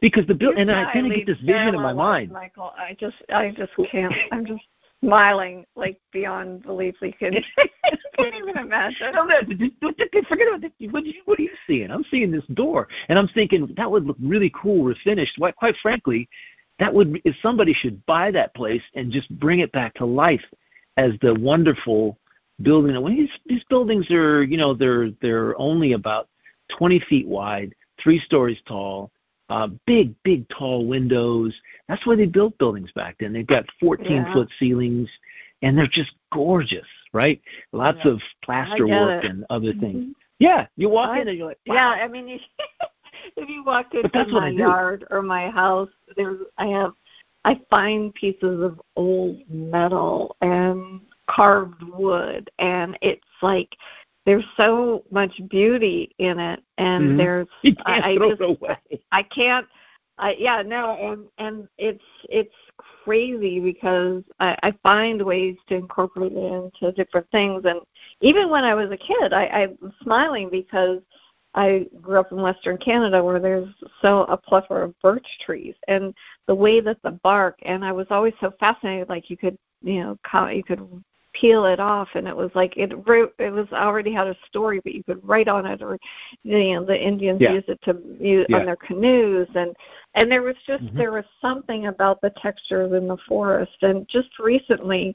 [0.00, 2.32] because the building, and I kind of get this vision in my mind.
[2.32, 4.12] Michael, I just, I just can't.
[4.32, 4.62] I'm just
[5.04, 6.94] smiling like beyond belief.
[7.00, 7.32] We can
[8.16, 9.12] can't even imagine.
[9.12, 9.36] No, no,
[10.28, 10.72] forget about that.
[10.90, 11.90] What, what are you seeing?
[11.90, 15.38] I'm seeing this door, and I'm thinking that would look really cool refinished.
[15.38, 16.28] Quite, quite frankly,
[16.78, 20.44] that would if somebody should buy that place and just bring it back to life
[20.96, 22.18] as the wonderful
[22.62, 23.00] building.
[23.00, 26.28] When these these buildings are, you know, they're they're only about
[26.78, 29.10] 20 feet wide, three stories tall
[29.48, 31.54] uh, big, big, tall windows.
[31.88, 33.32] That's why they built buildings back then.
[33.32, 34.32] They've got 14 yeah.
[34.32, 35.08] foot ceilings,
[35.62, 37.40] and they're just gorgeous, right?
[37.72, 38.12] Lots yeah.
[38.12, 39.30] of plaster work it.
[39.30, 39.80] and other mm-hmm.
[39.80, 40.14] things.
[40.38, 41.74] Yeah, you walk in and you're like, wow.
[41.74, 42.04] yeah.
[42.04, 42.28] I mean,
[43.36, 46.92] if you walk into my yard or my house, there's I have
[47.44, 53.76] I find pieces of old metal and carved wood, and it's like
[54.26, 57.16] there's so much beauty in it and mm-hmm.
[57.16, 59.02] there's you can't I, throw I just it away.
[59.12, 59.66] I can't
[60.18, 62.54] I yeah no and and it's it's
[63.04, 67.80] crazy because I, I find ways to incorporate it into different things and
[68.20, 71.00] even when I was a kid I, I was smiling because
[71.56, 73.68] I grew up in Western Canada where there's
[74.02, 76.12] so a plethora of birch trees and
[76.46, 80.00] the way that the bark and I was always so fascinated like you could you
[80.00, 81.04] know you could
[81.34, 84.80] peel it off and it was like it wrote it was already had a story
[84.84, 85.98] but you could write on it or
[86.44, 87.52] you know the indians yeah.
[87.52, 88.58] used it to use yeah.
[88.58, 89.74] on their canoes and
[90.14, 90.96] and there was just mm-hmm.
[90.96, 95.14] there was something about the textures in the forest and just recently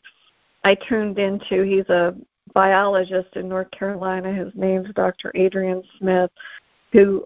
[0.64, 2.14] i tuned into he's a
[2.54, 6.32] biologist in north carolina his name's dr adrian smith
[6.92, 7.26] who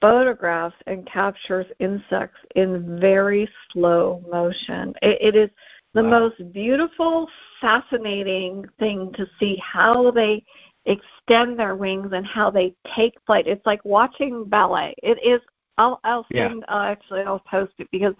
[0.00, 5.50] photographs and captures insects in very slow motion it, it is
[5.94, 6.10] the wow.
[6.10, 7.28] most beautiful,
[7.60, 10.44] fascinating thing to see how they
[10.86, 13.46] extend their wings and how they take flight.
[13.46, 14.94] It's like watching ballet.
[15.02, 15.40] It is.
[15.76, 16.64] I'll I'll send.
[16.68, 16.74] Yeah.
[16.74, 18.14] Uh, actually, I'll post it because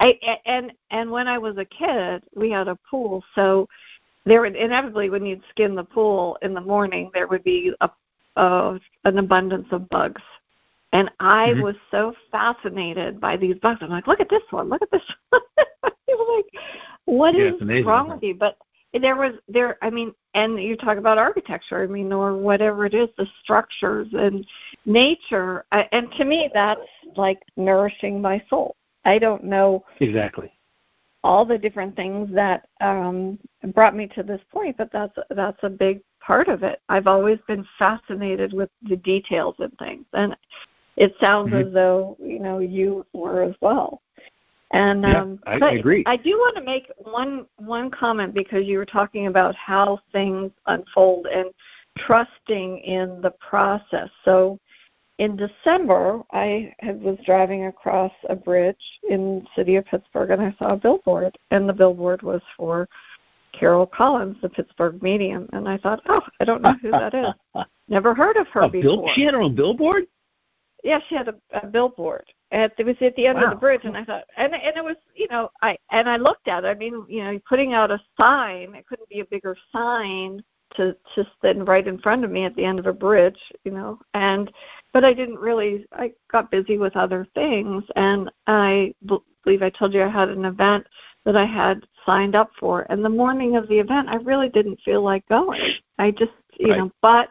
[0.00, 3.68] I and and when I was a kid, we had a pool, so
[4.24, 7.90] there would inevitably when you'd skin the pool in the morning, there would be a,
[8.36, 10.22] a an abundance of bugs.
[10.92, 11.62] And I mm-hmm.
[11.62, 13.80] was so fascinated by these bugs.
[13.82, 15.42] I'm like, look at this one, look at this one.
[15.82, 16.46] like,
[17.04, 18.34] what yeah, is wrong with you?
[18.34, 18.56] But
[18.94, 22.94] there was there I mean and you talk about architecture, I mean, or whatever it
[22.94, 24.46] is, the structures and
[24.86, 26.80] nature and to me that's
[27.16, 28.76] like nourishing my soul.
[29.04, 30.52] I don't know Exactly.
[31.24, 33.38] All the different things that um
[33.74, 36.80] brought me to this point, but that's that's a big part of it.
[36.88, 40.04] I've always been fascinated with the details and things.
[40.12, 40.36] And
[40.98, 41.68] it sounds mm-hmm.
[41.68, 44.02] as though you know you were as well.
[44.72, 46.02] And yeah, um, I, I agree.
[46.06, 50.50] I do want to make one one comment because you were talking about how things
[50.66, 51.46] unfold and
[51.96, 54.10] trusting in the process.
[54.24, 54.58] So
[55.18, 58.76] in December, I had, was driving across a bridge
[59.08, 62.88] in the city of Pittsburgh, and I saw a billboard, and the billboard was for
[63.52, 67.64] Carol Collins, the Pittsburgh medium, and I thought, oh, I don't know who that is.
[67.88, 68.82] Never heard of her a before.
[68.82, 70.04] Bill, she had her own billboard.
[70.88, 72.24] Yeah, she had a, a billboard.
[72.50, 73.44] At, it was at the end wow.
[73.44, 76.16] of the bridge, and I thought, and and it was, you know, I and I
[76.16, 76.66] looked at it.
[76.66, 78.74] I mean, you know, putting out a sign.
[78.74, 80.42] It couldn't be a bigger sign
[80.76, 83.70] to to stand right in front of me at the end of a bridge, you
[83.70, 83.98] know.
[84.14, 84.50] And
[84.94, 85.84] but I didn't really.
[85.92, 88.94] I got busy with other things, and I
[89.44, 90.86] believe I told you I had an event
[91.26, 92.86] that I had signed up for.
[92.88, 95.60] And the morning of the event, I really didn't feel like going.
[95.98, 96.78] I just, you right.
[96.78, 97.28] know, but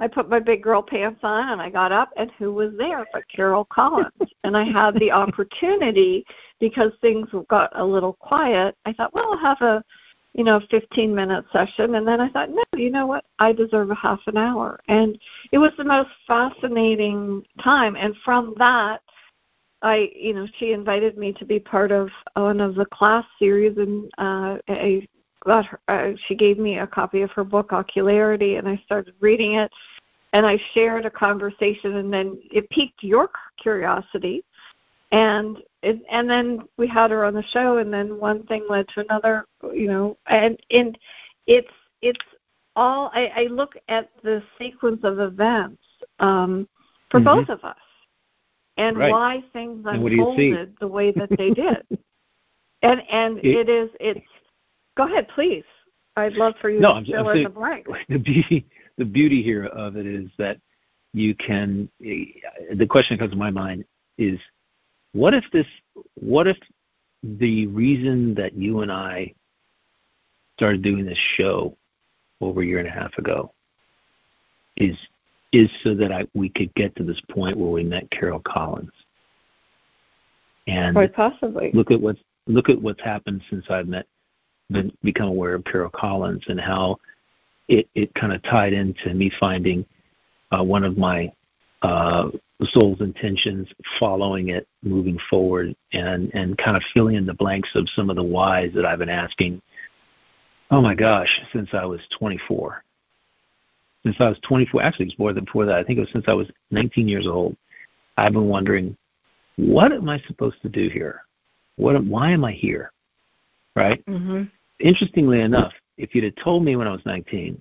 [0.00, 3.04] I put my big girl pants on and I got up and who was there
[3.12, 4.12] but Carol Collins.
[4.44, 6.24] and I had the opportunity
[6.60, 8.76] because things got a little quiet.
[8.84, 9.82] I thought, well, I'll have a,
[10.34, 11.96] you know, 15 minute session.
[11.96, 13.24] And then I thought, no, you know what?
[13.38, 14.78] I deserve a half an hour.
[14.88, 15.18] And
[15.50, 17.96] it was the most fascinating time.
[17.96, 19.02] And from that,
[19.82, 23.76] I, you know, she invited me to be part of one of the class series,
[23.78, 25.06] and uh, I
[25.48, 25.80] got her.
[25.88, 29.72] Uh, she gave me a copy of her book Ocularity, and I started reading it,
[30.32, 33.30] and I shared a conversation, and then it piqued your
[33.60, 34.44] curiosity,
[35.10, 38.86] and it, and then we had her on the show, and then one thing led
[38.94, 40.96] to another, you know, and and
[41.46, 42.24] it's it's
[42.76, 43.10] all.
[43.12, 45.82] I, I look at the sequence of events
[46.20, 46.68] um,
[47.10, 47.40] for mm-hmm.
[47.40, 47.76] both of us
[48.76, 49.10] and right.
[49.10, 51.82] why things unfolded the way that they did.
[52.82, 54.20] and and it, it is it's
[54.98, 55.64] go ahead, please.
[56.16, 57.86] I'd love for you no, to fill in the blank.
[58.08, 58.66] The beauty
[58.98, 60.58] the beauty here of it is that
[61.14, 62.24] you can eh,
[62.74, 63.84] the question that comes to my mind
[64.18, 64.38] is
[65.12, 65.66] what if this
[66.20, 66.56] what if
[67.22, 69.32] the reason that you and I
[70.56, 71.76] started doing this show
[72.40, 73.52] over a year and a half ago
[74.76, 74.96] is
[75.52, 78.90] is so that I, we could get to this point where we met Carol Collins.
[80.66, 81.70] And Quite possibly.
[81.72, 84.06] Look at what's look at what's happened since I've met
[84.70, 86.98] been become aware of Carol Collins and how
[87.68, 89.84] it, it kind of tied into me finding
[90.50, 91.32] uh, one of my
[91.82, 92.28] uh,
[92.62, 93.68] soul's intentions,
[94.00, 98.16] following it, moving forward, and and kind of filling in the blanks of some of
[98.16, 99.60] the whys that I've been asking.
[100.70, 102.82] Oh my gosh, since I was 24
[104.04, 104.82] since I was 24.
[104.82, 105.76] Actually, it's more than before that.
[105.76, 107.56] I think it was since I was 19 years old.
[108.16, 108.96] I've been wondering,
[109.56, 111.22] what am I supposed to do here?
[111.76, 112.02] What?
[112.04, 112.92] Why am I here?
[113.76, 114.04] Right.
[114.06, 114.44] Mm-hmm.
[114.80, 117.60] Interestingly enough, if you'd have told me when I was 19,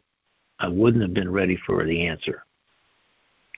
[0.60, 2.44] I wouldn't have been ready for the answer.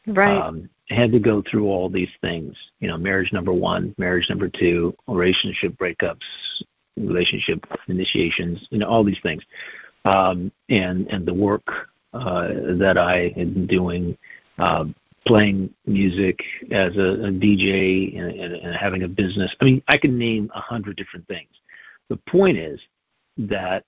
[0.07, 0.38] Right.
[0.38, 2.55] Um, I had to go through all these things.
[2.79, 6.23] You know, marriage number one, marriage number two, relationship breakups,
[6.97, 8.65] relationship initiations.
[8.71, 9.43] You know, all these things,
[10.05, 11.67] um, and and the work
[12.13, 12.47] uh,
[12.79, 14.17] that I had been doing,
[14.57, 14.86] uh,
[15.27, 19.53] playing music as a, a DJ and, and, and having a business.
[19.61, 21.49] I mean, I can name a hundred different things.
[22.09, 22.79] The point is
[23.47, 23.85] that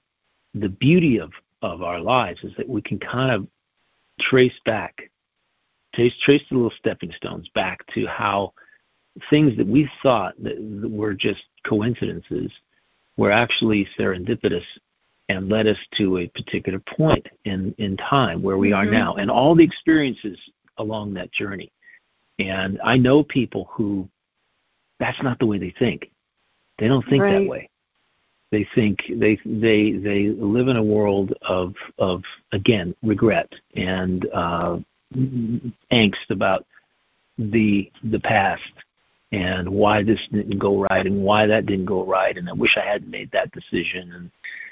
[0.54, 1.32] the beauty of,
[1.62, 3.48] of our lives is that we can kind of
[4.20, 5.10] trace back,
[5.94, 8.54] trace, trace the little stepping stones back to how
[9.30, 12.52] things that we thought that were just coincidences
[13.18, 14.64] were actually serendipitous
[15.28, 18.88] and led us to a particular point in in time where we mm-hmm.
[18.88, 20.38] are now, and all the experiences
[20.78, 21.72] along that journey.
[22.40, 24.10] And I know people who
[25.00, 26.12] that's not the way they think.
[26.80, 27.40] They don't think right.
[27.40, 27.70] that way.
[28.52, 32.22] They think they they they live in a world of of
[32.52, 34.78] again regret and uh,
[35.92, 36.66] angst about
[37.38, 38.62] the the past
[39.32, 42.38] and why this didn't go right and why that didn't go right.
[42.38, 44.12] And I wish I hadn't made that decision.
[44.12, 44.32] And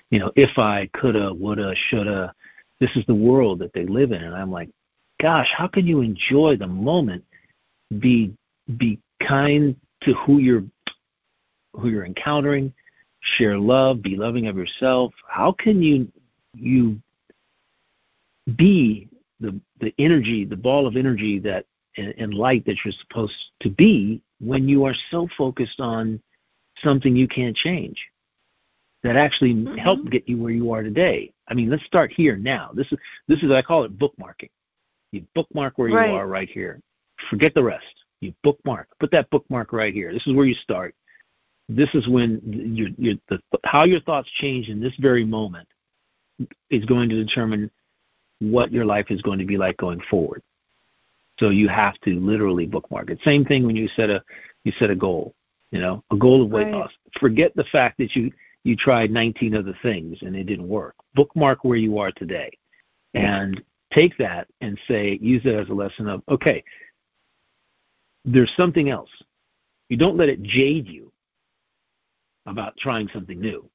[0.10, 2.34] you know if I coulda woulda shoulda
[2.82, 4.22] this is the world that they live in.
[4.22, 4.70] And I'm like
[5.22, 7.24] gosh how can you enjoy the moment?
[7.98, 8.34] Be
[8.78, 10.66] be kind to who you're
[11.74, 12.74] who you're encountering
[13.22, 16.08] share love be loving of yourself how can you
[16.54, 17.00] you
[18.56, 19.08] be
[19.40, 21.66] the the energy the ball of energy that
[21.98, 26.22] and light that you're supposed to be when you are so focused on
[26.82, 27.98] something you can't change
[29.04, 29.78] that actually mm-hmm.
[29.78, 31.32] helped get you where you are today.
[31.48, 32.72] I mean, let's start here now.
[32.74, 34.50] This is this is I call it bookmarking.
[35.12, 36.10] You bookmark where right.
[36.10, 36.82] you are right here.
[37.30, 37.86] Forget the rest.
[38.22, 38.88] You bookmark.
[39.00, 40.14] Put that bookmark right here.
[40.14, 40.94] This is where you start.
[41.70, 42.42] This is when
[42.74, 45.68] your, your, the, how your thoughts change in this very moment
[46.72, 47.70] is going to determine
[48.40, 50.42] what your life is going to be like going forward.
[51.38, 53.20] So you have to literally bookmark it.
[53.24, 54.24] Same thing when you set a
[54.64, 55.36] you set a goal,
[55.72, 56.74] you know, a goal of weight right.
[56.74, 56.92] loss.
[57.20, 58.32] Forget the fact that you
[58.64, 60.96] you tried 19 other things and it didn't work.
[61.14, 62.50] Bookmark where you are today,
[63.14, 63.64] and
[63.94, 66.64] take that and say use it as a lesson of okay.
[68.26, 69.10] There's something else.
[69.88, 71.12] You don't let it jade you
[72.50, 73.70] about trying something new.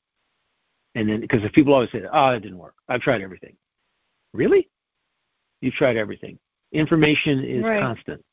[0.94, 2.74] And then because if people always say, "Oh, it didn't work.
[2.88, 3.56] I've tried everything."
[4.32, 4.68] Really?
[5.60, 6.38] You've tried everything.
[6.72, 7.80] Information is right.
[7.80, 8.24] constant.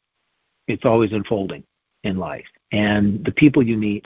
[0.67, 1.63] It's always unfolding
[2.03, 2.45] in life.
[2.71, 4.05] And the people you meet,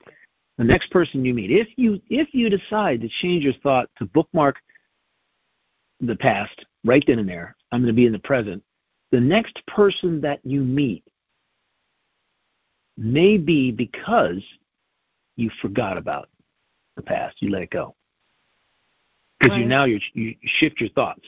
[0.58, 4.06] the next person you meet, if you if you decide to change your thought to
[4.06, 4.58] bookmark
[6.02, 8.64] the past right then and there, I'm going to be in the present.
[9.12, 11.04] The next person that you meet
[12.98, 14.44] may be because
[15.36, 16.30] you forgot about
[16.96, 17.42] the past.
[17.42, 17.96] You let it go
[19.40, 19.62] because right.
[19.62, 21.26] you now you you shift your thoughts.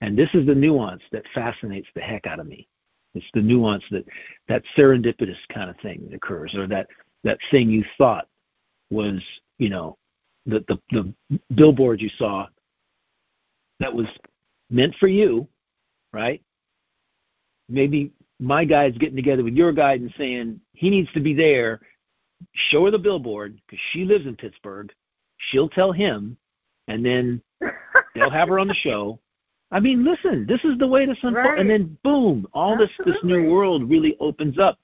[0.00, 2.66] And this is the nuance that fascinates the heck out of me.
[3.14, 4.04] It's the nuance that
[4.48, 6.86] that serendipitous kind of thing that occurs, or that
[7.24, 8.28] that thing you thought
[8.90, 9.22] was,
[9.58, 9.98] you know,
[10.46, 12.46] the the, the billboard you saw
[13.80, 14.06] that was
[14.70, 15.48] meant for you,
[16.12, 16.42] right?
[17.68, 21.80] Maybe my guide's getting together with your guide and saying he needs to be there.
[22.52, 24.92] Show her the billboard because she lives in Pittsburgh.
[25.38, 26.36] She'll tell him,
[26.88, 27.42] and then
[28.14, 29.20] they'll have her on the show
[29.72, 31.58] I mean, listen, this is the way this unfolds, right.
[31.58, 33.04] and then boom, all Absolutely.
[33.04, 34.78] this this new world really opens up.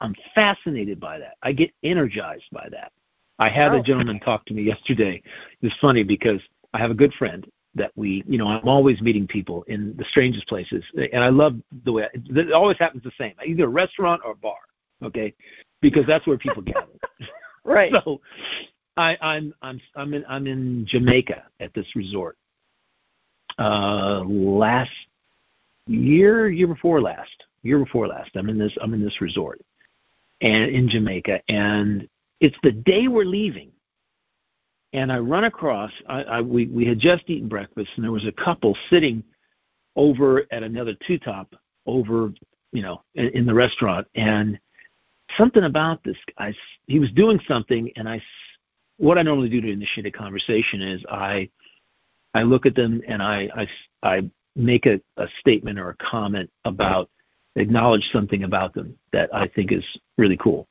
[0.00, 1.36] I'm fascinated by that.
[1.42, 2.92] I get energized by that.
[3.38, 3.80] I had oh.
[3.80, 5.22] a gentleman talk to me yesterday.
[5.62, 6.40] It's funny because
[6.74, 10.04] I have a good friend that we, you know, I'm always meeting people in the
[10.04, 13.68] strangest places, and I love the way I, it always happens the same, either a
[13.68, 14.58] restaurant or a bar,
[15.02, 15.34] okay,
[15.80, 16.86] because that's where people gather.
[17.64, 17.92] right.
[18.04, 18.20] So,
[18.96, 22.38] I, I'm I'm I'm in I'm in Jamaica at this resort,
[23.58, 24.90] uh, last
[25.86, 28.30] year, year before last, year before last.
[28.36, 29.60] I'm in this I'm in this resort,
[30.40, 32.08] and in Jamaica, and
[32.40, 33.70] it's the day we're leaving,
[34.94, 35.92] and I run across.
[36.08, 39.22] I, I we we had just eaten breakfast, and there was a couple sitting
[39.94, 41.54] over at another two top
[41.86, 42.32] over,
[42.72, 44.58] you know, in, in the restaurant, and
[45.36, 46.54] something about this guy.
[46.86, 48.22] He was doing something, and I.
[48.98, 51.50] What I normally do to initiate a conversation is I
[52.36, 53.68] I look at them and I, I,
[54.16, 57.08] I make a, a statement or a comment about,
[57.56, 59.84] acknowledge something about them that I think is
[60.18, 60.68] really cool.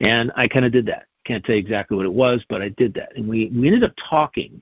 [0.00, 1.06] And I kind of did that.
[1.24, 3.16] Can't tell you exactly what it was, but I did that.
[3.16, 4.60] And we, we ended up talking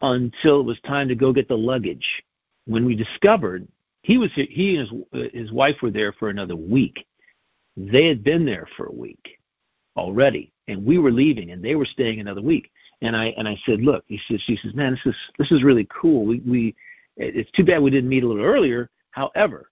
[0.00, 2.06] until it was time to go get the luggage.
[2.66, 3.66] When we discovered
[4.02, 7.04] he was he and his his wife were there for another week.
[7.76, 9.38] They had been there for a week
[9.96, 12.70] already, and we were leaving, and they were staying another week.
[13.00, 15.64] And I and I said, look, he says, she says, man, this is this is
[15.64, 16.24] really cool.
[16.26, 16.74] We we
[17.16, 18.90] it's too bad we didn't meet a little earlier.
[19.10, 19.70] However,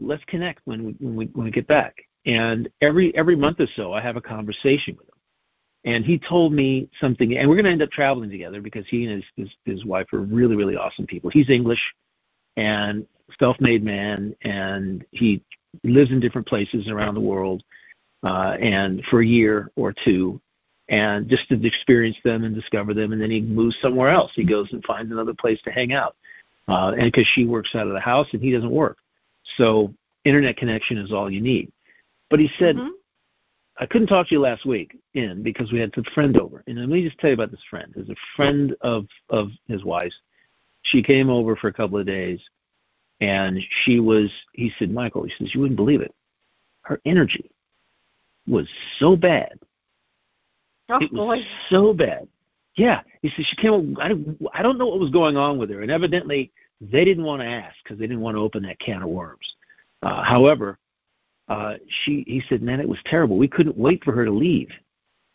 [0.00, 1.94] let's connect when we when we when we get back.
[2.26, 5.14] And every every month or so, I have a conversation with him.
[5.84, 9.04] And he told me something, and we're going to end up traveling together because he
[9.04, 11.30] and his, his his wife are really really awesome people.
[11.30, 11.80] He's English,
[12.56, 13.06] and
[13.38, 15.42] self-made man, and he
[15.84, 17.62] lives in different places around the world.
[18.24, 20.40] Uh, and for a year or two,
[20.88, 24.30] and just to experience them and discover them, and then he moves somewhere else.
[24.36, 26.14] He goes and finds another place to hang out,
[26.68, 28.98] uh, and because she works out of the house and he doesn't work,
[29.56, 29.92] so
[30.24, 31.72] internet connection is all you need.
[32.30, 32.90] But he said, mm-hmm.
[33.78, 36.62] I couldn't talk to you last week in because we had some friend over.
[36.68, 37.90] And let me just tell you about this friend.
[37.92, 40.14] There's a friend of of his wife's.
[40.82, 42.40] She came over for a couple of days,
[43.22, 44.30] and she was.
[44.52, 45.22] He said, Michael.
[45.22, 46.14] He says, you wouldn't believe it.
[46.82, 47.50] Her energy
[48.48, 48.68] was
[48.98, 49.58] so bad.
[50.88, 51.44] Oh, it was boy.
[51.70, 52.26] so bad.
[52.74, 53.96] Yeah, he said she came.
[54.00, 56.50] I don't, I don't know what was going on with her, and evidently
[56.80, 59.54] they didn't want to ask because they didn't want to open that can of worms.
[60.02, 60.78] Uh, however,
[61.48, 63.38] uh, she he said, man, it was terrible.
[63.38, 64.70] We couldn't wait for her to leave,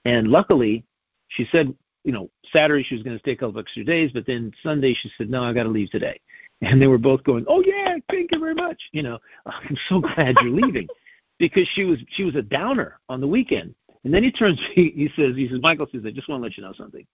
[0.04, 0.84] and luckily,
[1.30, 1.74] she said,
[2.04, 4.52] you know, Saturday she was going to stay a couple of extra days, but then
[4.62, 6.20] Sunday she said, no, I got to leave today.
[6.62, 8.82] And they were both going, oh yeah, thank you very much.
[8.92, 10.88] You know, I'm so glad you're leaving,
[11.40, 13.76] because she was she was a downer on the weekend.
[14.04, 16.44] And then he turns, he, he says, he says, Michael says, I just want to
[16.44, 17.06] let you know something.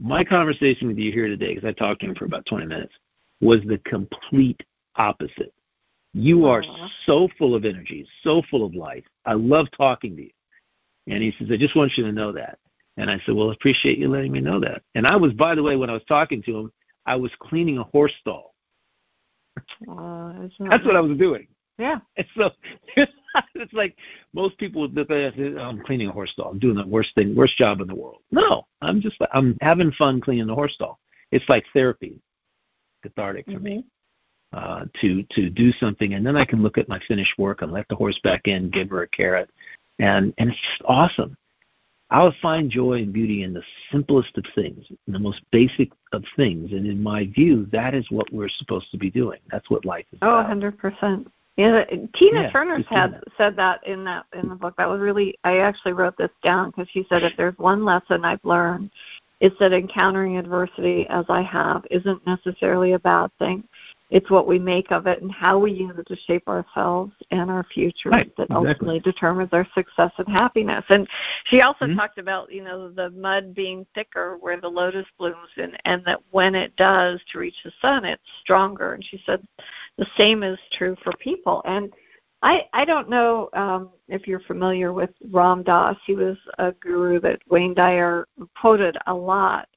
[0.00, 2.94] My conversation with you here today, because I talked to him for about 20 minutes,
[3.40, 4.60] was the complete
[4.96, 5.52] opposite.
[6.12, 6.88] You are Aw.
[7.06, 9.04] so full of energy, so full of life.
[9.26, 10.30] I love talking to you.
[11.06, 12.58] And he says, I just want you to know that.
[12.96, 14.82] And I said, Well, I appreciate you letting me know that.
[14.94, 16.72] And I was, by the way, when I was talking to him,
[17.06, 18.54] I was cleaning a horse stall.
[19.88, 20.32] Uh,
[20.68, 21.46] That's what I was doing.
[21.78, 21.98] Yeah.
[22.16, 22.50] And so
[23.54, 23.96] it's like
[24.34, 26.50] most people would look at it oh, I'm cleaning a horse stall.
[26.50, 28.20] I'm doing the worst thing, worst job in the world.
[28.30, 30.98] No, I'm just I'm having fun cleaning the horse stall.
[31.32, 32.20] It's like therapy,
[33.02, 33.84] cathartic for me.
[34.52, 37.70] Uh, to to do something, and then I can look at my finished work and
[37.70, 39.48] let the horse back in, give her a carrot,
[40.00, 41.36] and and it's just awesome.
[42.10, 46.24] I'll find joy and beauty in the simplest of things, in the most basic of
[46.36, 49.38] things, and in my view, that is what we're supposed to be doing.
[49.50, 50.50] That's what life is Oh, about.
[50.50, 51.26] 100%.
[51.56, 51.84] Yeah,
[52.14, 53.24] Tina Yeah, Turner just had that.
[53.36, 54.74] said that in that in the book.
[54.78, 58.24] That was really I actually wrote this down because she said if there's one lesson
[58.24, 58.90] I've learned,
[59.40, 63.64] it's that encountering adversity as I have isn't necessarily a bad thing.
[64.10, 67.50] It's what we make of it and how we use it to shape ourselves and
[67.50, 68.68] our future Right, that exactly.
[68.68, 70.84] ultimately determines our success and happiness.
[70.88, 71.08] And
[71.44, 71.96] she also Mhm.
[71.96, 76.20] talked about, you know, the mud being thicker where the lotus blooms and, and that
[76.30, 78.94] when it does to reach the sun it's stronger.
[78.94, 79.46] And she said
[79.96, 81.62] the same is true for people.
[81.64, 81.92] And
[82.42, 85.96] I I don't know um, if you're familiar with Ram Dass.
[86.06, 88.26] He was a guru that Wayne Dyer
[88.58, 89.68] quoted a lot,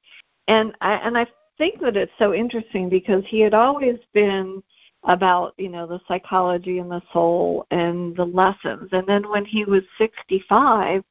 [0.48, 1.26] and I and I
[1.58, 4.62] think that it's so interesting because he had always been
[5.04, 8.88] about you know the psychology and the soul and the lessons.
[8.92, 11.04] And then when he was 65,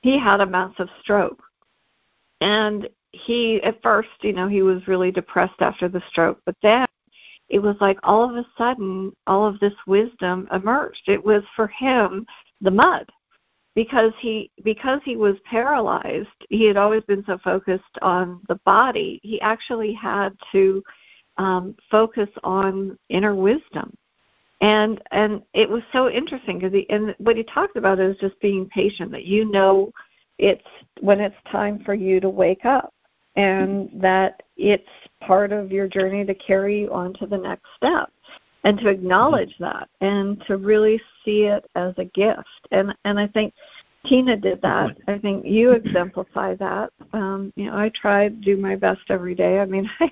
[0.00, 1.42] he had a massive stroke,
[2.40, 6.86] and he at first you know he was really depressed after the stroke, but then
[7.48, 11.02] it was like all of a sudden all of this wisdom emerged.
[11.06, 12.26] It was for him
[12.60, 13.10] the mud
[13.76, 19.20] because he because he was paralyzed he had always been so focused on the body
[19.22, 20.82] he actually had to
[21.36, 23.94] um focus on inner wisdom.
[24.62, 28.40] And and it was so interesting because he and what he talked about is just
[28.40, 29.92] being patient that you know
[30.38, 30.66] it's
[31.00, 32.92] when it's time for you to wake up
[33.36, 34.88] and that it's
[35.20, 38.10] part of your journey to carry you on to the next step
[38.66, 42.60] and to acknowledge that and to really see it as a gift.
[42.72, 43.54] And and i think
[44.06, 44.96] tina did that.
[45.08, 46.90] I think you exemplify that.
[47.12, 49.54] Um you know i try to do my best every day.
[49.60, 50.10] I mean i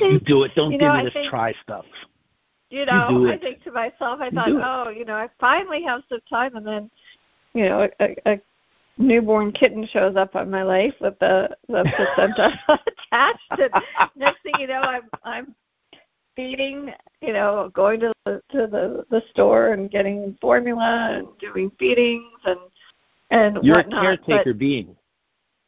[0.00, 0.52] You do it.
[0.56, 1.86] Don't You give know, me this think- try stuff.
[2.70, 6.00] you know, do I think to myself, I thought, oh, you know, I finally have
[6.08, 6.90] some time, and then,
[7.52, 8.40] you know, a, a
[8.96, 11.36] newborn kitten shows up on my life with the
[11.68, 12.46] the placenta
[13.12, 13.72] attached, and
[14.16, 15.46] next thing you know, I'm I'm
[16.36, 21.70] feeding, you know, going to the to the the store and getting formula and doing
[21.78, 22.58] feedings and
[23.30, 24.04] and You're whatnot.
[24.04, 24.96] a caretaker But being.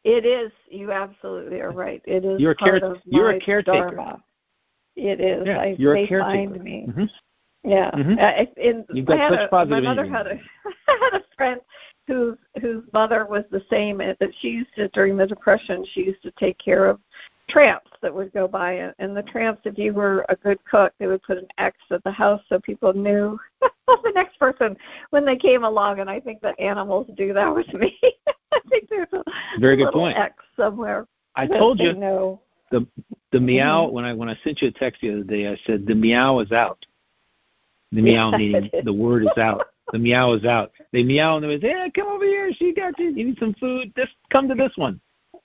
[0.03, 0.51] it is.
[0.69, 2.01] You absolutely are right.
[2.05, 3.91] It is You're a part care- you're a caretaker.
[3.95, 4.21] dharma.
[4.95, 5.45] It is.
[5.45, 6.49] Yeah, I, you're a caretaker.
[6.53, 6.85] find me.
[6.87, 7.09] Mhm.
[7.63, 8.19] Yeah, Mhm.
[8.19, 10.35] I, in, You've got I such a, positive my mother had a
[10.87, 11.59] had a friend
[12.07, 13.97] whose whose mother was the same.
[13.97, 16.99] That she used to during the depression, she used to take care of
[17.47, 20.93] tramps that would go by, and, and the tramps, if you were a good cook,
[20.99, 24.75] they would put an X at the house so people knew the next person
[25.11, 25.99] when they came along.
[25.99, 27.97] And I think that animals do that with me.
[28.53, 29.23] I think there's a
[29.59, 30.17] Very good point.
[30.17, 31.07] X somewhere.
[31.35, 32.41] I told you know.
[32.71, 32.87] the
[33.31, 33.91] the meow Mhm.
[33.91, 35.47] when I when I sent you a text the other day.
[35.51, 36.85] I said the meow is out.
[37.91, 39.67] The Yeah, meow meaning the word is out.
[39.91, 40.71] The meow is out.
[40.93, 42.51] They meow and they say, "Hey, come over here.
[42.53, 43.09] She got you.
[43.09, 43.93] You need some food.
[43.97, 44.99] just come to this one."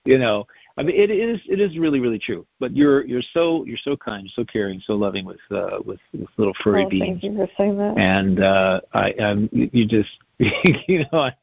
[0.04, 0.46] You know,
[0.80, 2.46] I mean, it is it is really really true.
[2.58, 6.28] But you're you're so you're so kind, so caring, so loving with uh, with with
[6.38, 7.98] little furry oh, beings thank you for saying that.
[7.98, 10.08] and uh i um you, just
[10.38, 11.36] you know I-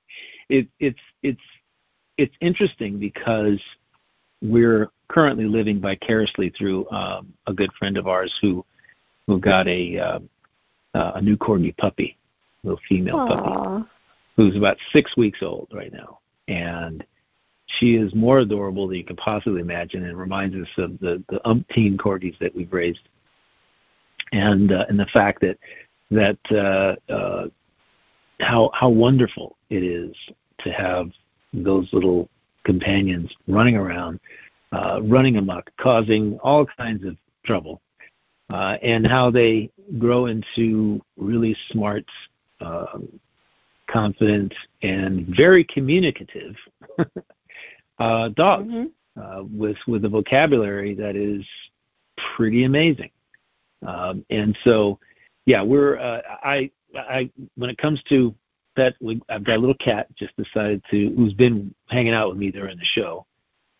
[0.49, 1.41] it it's it's
[2.17, 3.61] it's interesting because
[4.41, 8.65] we're currently living vicariously through um a good friend of ours who
[9.27, 10.19] who got a uh,
[10.95, 12.17] uh, a new corgi puppy
[12.63, 13.85] little female puppy
[14.35, 17.03] who's about six weeks old right now, and
[17.67, 21.39] she is more adorable than you can possibly imagine, and reminds us of the the
[21.45, 23.07] umpteen corgis that we've raised,
[24.31, 25.57] and uh, and the fact that
[26.09, 27.47] that uh, uh,
[28.39, 30.15] how how wonderful it is
[30.59, 31.09] to have
[31.53, 32.29] those little
[32.63, 34.19] companions running around,
[34.71, 37.81] uh, running amok, causing all kinds of trouble,
[38.49, 42.05] uh, and how they grow into really smart,
[42.61, 43.07] um,
[43.89, 46.55] confident, and very communicative
[47.99, 49.21] uh, dogs mm-hmm.
[49.21, 51.45] uh, with with a vocabulary that is
[52.35, 53.11] pretty amazing.
[53.85, 54.99] Um, and so,
[55.45, 58.33] yeah, we're uh, I I when it comes to
[58.75, 62.37] pet, we, I've got a little cat just decided to who's been hanging out with
[62.37, 63.25] me during the show.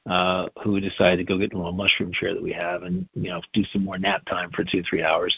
[0.08, 3.06] Uh, who decided to go get in a little mushroom chair that we have and
[3.14, 5.38] you know do some more nap time for two three hours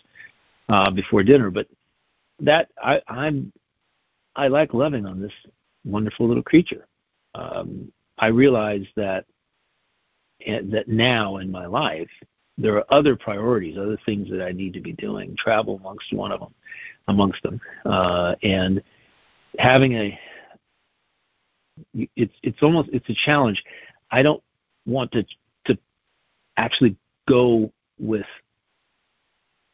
[0.70, 1.50] uh, before dinner.
[1.50, 1.68] But
[2.42, 3.52] that I, I'm
[4.36, 5.34] I like loving on this
[5.86, 6.86] wonderful little creature.
[7.34, 9.26] Um, I realize that
[10.46, 12.10] eh, that now in my life
[12.58, 15.36] there are other priorities, other things that I need to be doing.
[15.38, 16.54] Travel amongst one of them,
[17.08, 18.82] amongst them, uh, and
[19.58, 20.20] having a
[21.94, 23.64] it's it's almost it's a challenge.
[24.12, 24.44] I don't
[24.86, 25.24] want to
[25.66, 25.78] to
[26.58, 26.98] actually
[27.28, 28.26] go with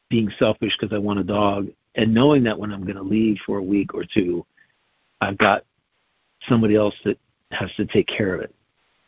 [0.10, 3.38] being selfish because I want a dog and knowing that when I'm going to leave
[3.46, 4.46] for a week or two,
[5.22, 5.64] I've got
[6.48, 7.18] somebody else that
[7.52, 8.54] has to take care of it.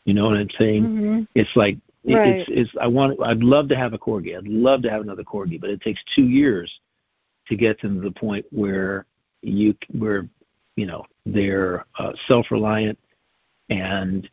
[0.05, 0.83] You know what I'm saying?
[0.83, 1.23] Mm-hmm.
[1.35, 2.39] It's like right.
[2.39, 4.37] it's it's I want I'd love to have a corgi.
[4.37, 6.71] I'd love to have another corgi, but it takes 2 years
[7.47, 9.05] to get them to the point where
[9.41, 10.27] you where
[10.75, 12.97] you know they're uh, self-reliant
[13.69, 14.29] and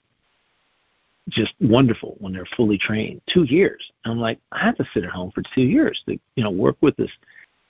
[1.28, 3.20] just wonderful when they're fully trained.
[3.32, 3.82] Two years.
[4.04, 6.50] And I'm like, I have to sit at home for two years to you know
[6.50, 7.10] work with this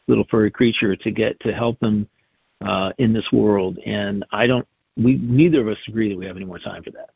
[0.06, 2.08] little furry creature to get to help them
[2.60, 3.78] uh, in this world.
[3.86, 4.66] And I don't.
[4.96, 7.10] We neither of us agree that we have any more time for that.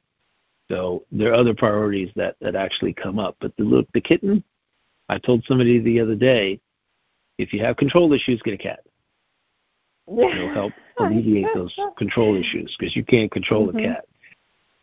[0.68, 3.36] So there are other priorities that that actually come up.
[3.40, 4.42] But the look, the kitten.
[5.10, 6.60] I told somebody the other day,
[7.38, 8.80] if you have control issues, get a cat.
[10.06, 10.28] Yeah.
[10.28, 13.78] It'll help alleviate those control issues because you can't control mm-hmm.
[13.78, 14.04] a cat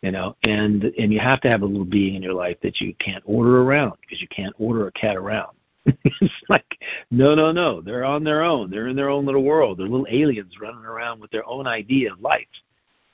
[0.02, 2.80] you know and and you have to have a little being in your life that
[2.80, 6.78] you can't order around because you can't order a cat around it's like
[7.10, 10.06] no no no they're on their own they're in their own little world they're little
[10.10, 12.46] aliens running around with their own idea of life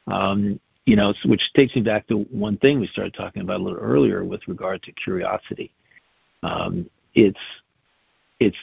[0.06, 3.62] um you know which takes me back to one thing we started talking about a
[3.62, 5.72] little earlier with regard to curiosity.
[6.42, 7.38] Um it's
[8.40, 8.56] it's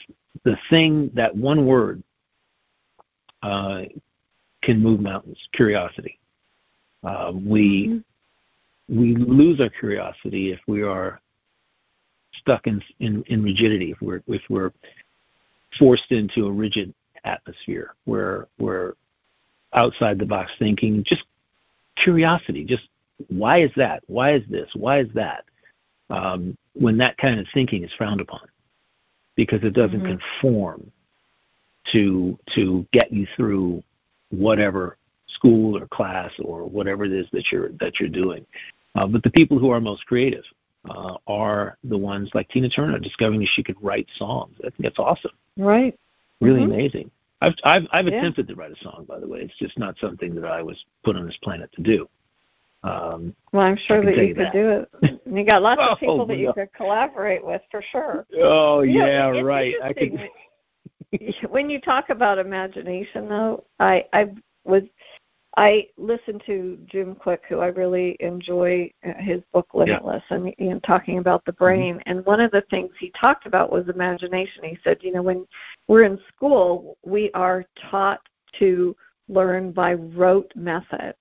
[0.44, 2.02] the thing that one word
[3.42, 3.82] uh
[4.62, 6.18] can move mountains curiosity.
[7.02, 9.00] Uh, we mm-hmm.
[9.00, 11.20] we lose our curiosity if we are
[12.34, 14.72] stuck in, in, in rigidity, if we're, if we're
[15.78, 16.92] forced into a rigid
[17.24, 18.94] atmosphere where we're
[19.74, 21.24] outside the box thinking, just
[22.02, 22.88] curiosity, just
[23.28, 24.02] why is that?
[24.06, 24.70] Why is this?
[24.74, 25.44] Why is that?
[26.08, 28.42] Um, when that kind of thinking is frowned upon
[29.36, 30.18] because it doesn't mm-hmm.
[30.40, 30.90] conform
[31.92, 33.82] to to get you through
[34.30, 34.96] whatever
[35.28, 38.44] school or class or whatever it is that you're that you're doing.
[38.94, 40.44] Uh, but the people who are most creative
[40.88, 44.56] uh, are the ones like Tina Turner discovering that she could write songs.
[44.60, 45.32] I think that's awesome.
[45.56, 45.98] Right.
[46.40, 46.72] Really mm-hmm.
[46.72, 47.10] amazing.
[47.40, 48.18] I've I've, I've yeah.
[48.18, 49.40] attempted to write a song, by the way.
[49.40, 52.08] It's just not something that I was put on this planet to do.
[52.82, 54.52] Um, well, I'm sure that you, you could that.
[54.52, 55.20] do it.
[55.26, 58.26] You got lots of people oh, that you could collaborate with for sure.
[58.40, 59.74] Oh you yeah, know, right.
[59.82, 60.30] I could.
[61.50, 64.30] when you talk about imagination, though, I I
[64.64, 64.82] was
[65.56, 70.36] I listen to Jim Kwik, who I really enjoy uh, his book Limitless, yeah.
[70.36, 71.96] and you know, talking about the brain.
[71.96, 72.10] Mm-hmm.
[72.10, 74.62] And one of the things he talked about was imagination.
[74.64, 75.46] He said, you know, when
[75.88, 78.20] we're in school, we are taught
[78.58, 78.94] to
[79.28, 81.14] learn by rote method,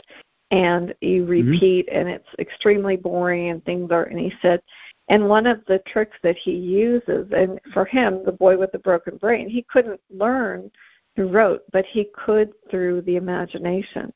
[0.51, 1.31] and you mm-hmm.
[1.31, 1.97] repeat, mm-hmm.
[1.97, 4.03] and it's extremely boring, and things are.
[4.03, 4.61] And he said,
[5.07, 8.79] and one of the tricks that he uses, and for him, the boy with the
[8.79, 10.69] broken brain, he couldn't learn
[11.17, 14.13] rote, but he could through the imagination.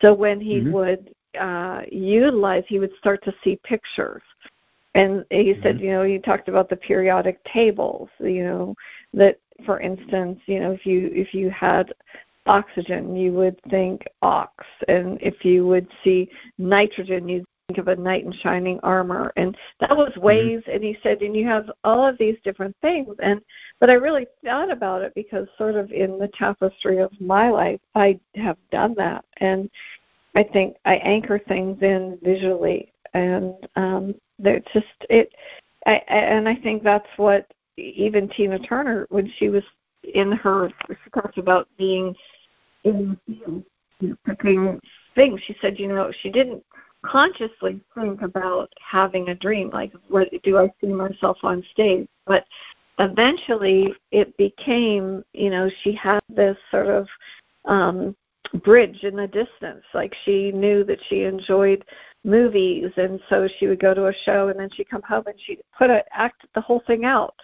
[0.00, 0.72] So when he mm-hmm.
[0.72, 4.22] would uh, utilize, he would start to see pictures.
[4.94, 5.62] And he mm-hmm.
[5.62, 8.74] said, you know, he talked about the periodic tables, you know,
[9.12, 11.92] that for instance, you know, if you if you had
[12.46, 17.44] oxygen, you would think ox, and if you would see nitrogen, you'd
[17.76, 20.20] of a knight in shining armor and that was mm-hmm.
[20.20, 20.70] ways mm-hmm.
[20.70, 23.40] and he said and you have all of these different things and
[23.80, 27.80] but i really thought about it because sort of in the tapestry of my life
[27.96, 29.68] i have done that and
[30.36, 35.32] i think i anchor things in visually and um they're just it
[35.86, 39.64] i and i think that's what even tina turner when she was
[40.14, 42.14] in her she talks about being
[42.84, 43.64] in the field
[44.24, 44.80] picking
[45.14, 45.40] things.
[45.46, 46.62] She said, you know, she didn't
[47.04, 52.08] consciously think about having a dream, like what do I see myself on stage?
[52.26, 52.44] But
[52.98, 57.06] eventually it became, you know, she had this sort of
[57.64, 58.16] um
[58.62, 59.84] bridge in the distance.
[59.94, 61.84] Like she knew that she enjoyed
[62.24, 65.38] movies and so she would go to a show and then she'd come home and
[65.44, 67.34] she'd put a act the whole thing out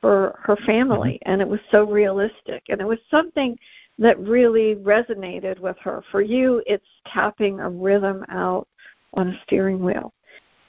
[0.00, 1.32] for her family mm-hmm.
[1.32, 3.56] and it was so realistic and it was something
[3.98, 6.02] that really resonated with her.
[6.10, 8.68] For you it's tapping a rhythm out
[9.16, 10.12] on a steering wheel.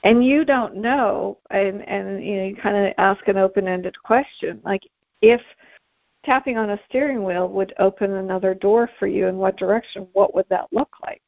[0.04, 4.60] And you don't know and and you know you kind of ask an open-ended question
[4.64, 4.82] like
[5.22, 5.40] if
[6.24, 10.34] tapping on a steering wheel would open another door for you in what direction what
[10.34, 11.22] would that look like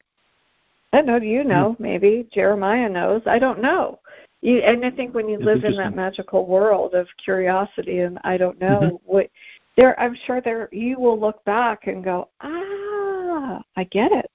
[0.93, 1.83] i don't know do you know hmm.
[1.83, 3.99] maybe jeremiah knows i don't know
[4.43, 8.37] you and i think when you live in that magical world of curiosity and i
[8.37, 8.97] don't know mm-hmm.
[9.05, 9.31] what
[9.77, 14.31] there i'm sure there you will look back and go ah i get it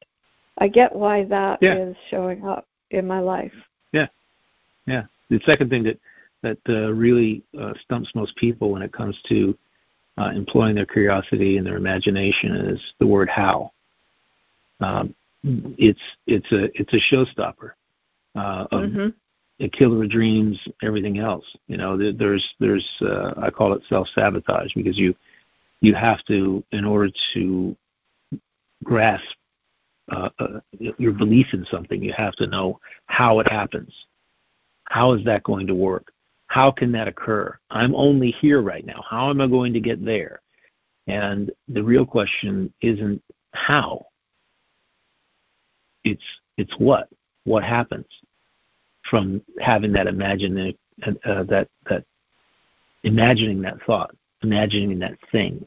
[0.57, 1.75] i get why that yeah.
[1.75, 3.53] is showing up in my life
[3.91, 4.07] yeah
[4.85, 5.99] yeah the second thing that
[6.45, 9.57] that uh, really uh, stumps most people when it comes to
[10.17, 13.71] uh, employing their curiosity and their imagination is the word how.
[14.79, 17.71] Um, it's it's a it's a showstopper.
[18.35, 19.07] Uh, of mm-hmm.
[19.63, 21.45] a killer of dreams, everything else.
[21.67, 25.15] You know, there's there's uh, I call it self sabotage because you
[25.81, 27.75] you have to in order to
[28.83, 29.35] grasp
[30.11, 33.93] uh, uh, your belief in something, you have to know how it happens.
[34.85, 36.11] How is that going to work?
[36.47, 37.57] How can that occur?
[37.71, 39.03] I'm only here right now.
[39.09, 40.41] How am I going to get there?
[41.07, 43.21] And the real question isn't
[43.53, 44.05] how.
[46.03, 46.23] It's
[46.57, 47.09] it's what.
[47.45, 48.05] What happens
[49.09, 50.75] from having that imagining
[51.05, 52.03] uh, uh, that that
[53.03, 55.65] imagining that thought, imagining that thing.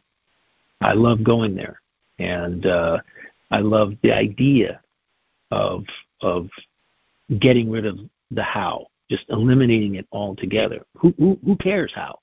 [0.80, 1.80] I love going there,
[2.18, 2.98] and uh,
[3.50, 4.80] I love the idea
[5.50, 5.84] of
[6.20, 6.48] of
[7.38, 7.98] getting rid of
[8.30, 10.84] the how just eliminating it altogether.
[10.98, 12.18] Who, who, who cares how?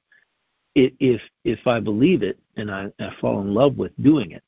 [0.76, 4.44] If if I believe it and I, I fall in love with doing it,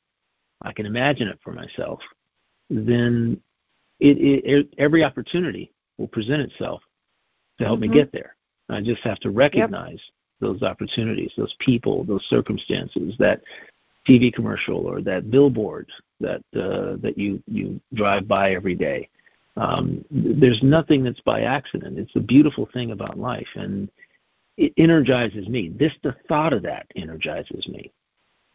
[0.61, 2.01] I can imagine it for myself.
[2.69, 3.39] Then
[4.01, 6.81] it, it, every opportunity will present itself
[7.59, 7.91] to help mm-hmm.
[7.91, 8.35] me get there.
[8.69, 10.01] I just have to recognize yep.
[10.41, 13.41] those opportunities, those people, those circumstances, that
[14.07, 15.89] TV commercial or that billboard
[16.19, 19.09] that uh, that you you drive by every day.
[19.57, 21.97] Um, there's nothing that's by accident.
[21.97, 23.89] It's the beautiful thing about life, and
[24.57, 25.69] it energizes me.
[25.69, 27.91] This, the thought of that, energizes me.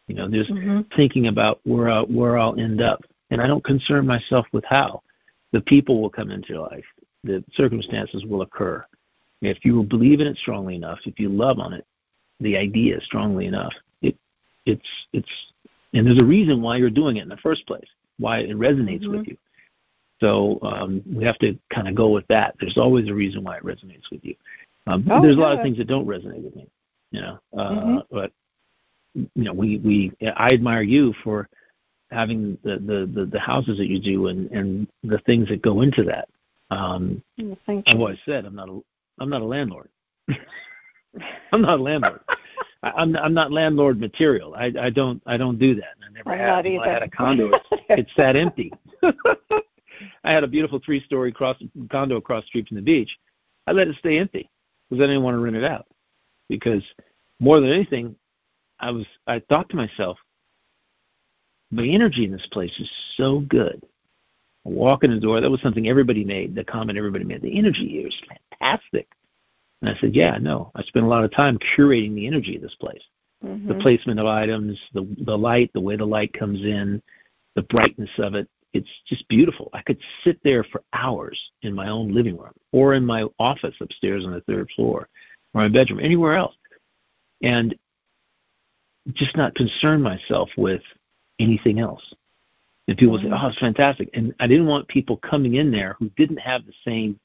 [0.07, 0.81] You know, just mm-hmm.
[0.95, 3.01] thinking about where I'll, where I'll end up,
[3.31, 5.01] and I don't concern myself with how.
[5.51, 6.85] The people will come into your life.
[7.23, 8.85] The circumstances will occur.
[9.41, 11.85] If you believe in it strongly enough, if you love on it,
[12.39, 13.73] the idea strongly enough,
[14.65, 15.29] it's it's,
[15.93, 17.87] and there's a reason why you're doing it in the first place.
[18.19, 19.17] Why it resonates mm-hmm.
[19.17, 19.37] with you
[20.23, 22.55] so um, we have to kind of go with that.
[22.61, 24.35] There's always a reason why it resonates with you.
[24.87, 26.67] Um, oh, there's a lot of things that don't resonate with me,
[27.11, 27.39] you know.
[27.57, 27.97] Uh, mm-hmm.
[28.09, 28.31] But
[29.13, 31.49] you know, we we I admire you for
[32.09, 35.81] having the, the the the houses that you do and and the things that go
[35.81, 36.29] into that.
[36.69, 37.93] Um, well, thank you.
[37.93, 38.79] I've always said I'm not a
[39.19, 39.89] I'm not a landlord.
[41.51, 42.21] I'm not a landlord.
[42.83, 44.53] I, I'm I'm not landlord material.
[44.55, 45.95] I I don't I don't do that.
[46.05, 46.65] I never I'm have.
[46.65, 47.49] I had a condo.
[47.53, 48.71] It's, it's that empty.
[50.23, 51.57] I had a beautiful three-story cross,
[51.91, 53.09] condo across the street from the beach.
[53.67, 54.49] I let it stay empty
[54.89, 55.87] because I didn't want to rent it out.
[56.49, 56.83] Because
[57.39, 58.15] more than anything,
[58.79, 60.17] I was I thought to myself,
[61.71, 63.81] the energy in this place is so good.
[64.65, 65.41] I walk in the door.
[65.41, 66.55] That was something everybody made.
[66.55, 67.41] The comment everybody made.
[67.41, 68.21] The energy here is
[68.59, 69.07] fantastic.
[69.83, 70.71] And I said, yeah, no.
[70.75, 73.03] I spent a lot of time curating the energy of this place.
[73.43, 73.67] Mm-hmm.
[73.67, 77.01] The placement of items, the the light, the way the light comes in,
[77.55, 79.69] the brightness of it, it's just beautiful.
[79.73, 83.75] I could sit there for hours in my own living room or in my office
[83.81, 85.09] upstairs on the third floor
[85.53, 86.55] or my bedroom, anywhere else,
[87.41, 87.75] and
[89.11, 90.81] just not concern myself with
[91.41, 92.13] anything else.
[92.87, 96.09] And people say, "Oh, it's fantastic," and I didn't want people coming in there who
[96.15, 97.19] didn't have the same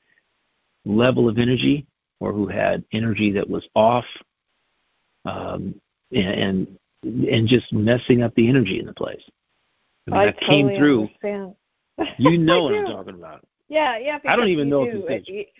[0.85, 1.87] level of energy
[2.21, 4.05] or who had energy that was off,
[5.25, 5.75] um,
[6.12, 9.23] and and just messing up the energy in the place.
[10.07, 11.03] I, mean, I, I came through.
[11.03, 11.55] Understand.
[12.16, 13.45] You know what I'm talking about.
[13.69, 14.21] Yeah, yeah.
[14.25, 15.05] I don't even know do.
[15.05, 15.51] if it's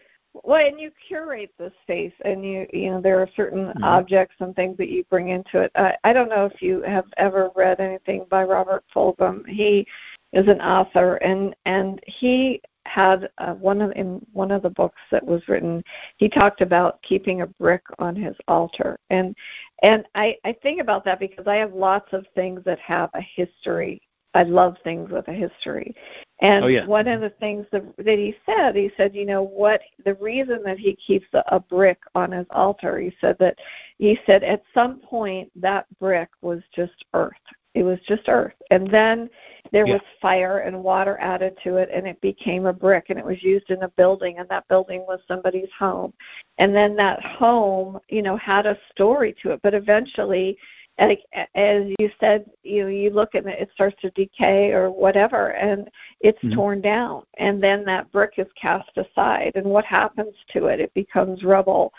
[0.45, 3.85] well, and you curate the space, and you you know there are certain mm-hmm.
[3.85, 5.73] objects and things that you bring into it.
[5.75, 9.47] I, I don't know if you have ever read anything by Robert Fulghum.
[9.47, 9.87] He
[10.33, 15.01] is an author, and and he had uh, one of in one of the books
[15.11, 15.83] that was written.
[16.17, 19.37] He talked about keeping a brick on his altar, and
[19.83, 23.21] and I I think about that because I have lots of things that have a
[23.21, 24.03] history
[24.35, 25.95] I love things with a history.
[26.41, 26.87] And oh, yeah.
[26.87, 30.63] one of the things that, that he said, he said, you know what, the reason
[30.65, 33.59] that he keeps a, a brick on his altar, he said that
[33.99, 37.33] he said at some point that brick was just earth.
[37.75, 38.55] It was just earth.
[38.71, 39.31] And then
[39.73, 39.95] there yeah.
[39.95, 43.43] was fire and water added to it and it became a brick and it was
[43.43, 46.13] used in a building and that building was somebody's home.
[46.59, 50.59] And then that home, you know, had a story to it, but eventually
[50.99, 51.21] like
[51.55, 55.51] as you said, you know, you look at it, it starts to decay or whatever,
[55.51, 55.89] and
[56.21, 56.57] it's mm-hmm.
[56.57, 60.81] torn down, and then that brick is cast aside, and what happens to it?
[60.81, 61.93] It becomes rubble,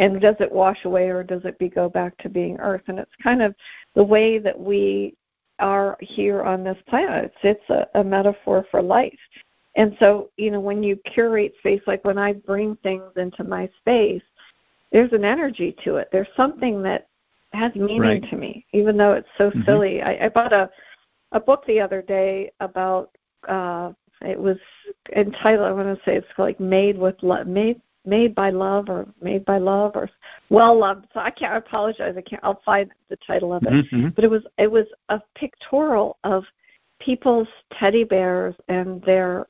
[0.00, 2.82] and does it wash away or does it be go back to being earth?
[2.88, 3.54] And it's kind of
[3.94, 5.14] the way that we
[5.60, 7.32] are here on this planet.
[7.42, 9.18] It's it's a, a metaphor for life.
[9.76, 13.70] And so, you know, when you curate space, like when I bring things into my
[13.78, 14.22] space,
[14.90, 16.08] there's an energy to it.
[16.10, 17.06] There's something that
[17.52, 18.30] has meaning right.
[18.30, 19.62] to me, even though it's so mm-hmm.
[19.62, 20.02] silly.
[20.02, 20.68] I, I bought a
[21.32, 23.10] a book the other day about
[23.48, 23.92] uh
[24.22, 24.58] it was
[25.16, 29.06] entitled I want to say it's like made with love made made by love or
[29.20, 30.08] made by love or
[30.48, 33.68] well loved so i can't I apologize i can't i'll find the title of it
[33.68, 34.08] mm-hmm.
[34.08, 36.44] but it was it was a pictorial of
[36.98, 39.46] people's teddy bears and their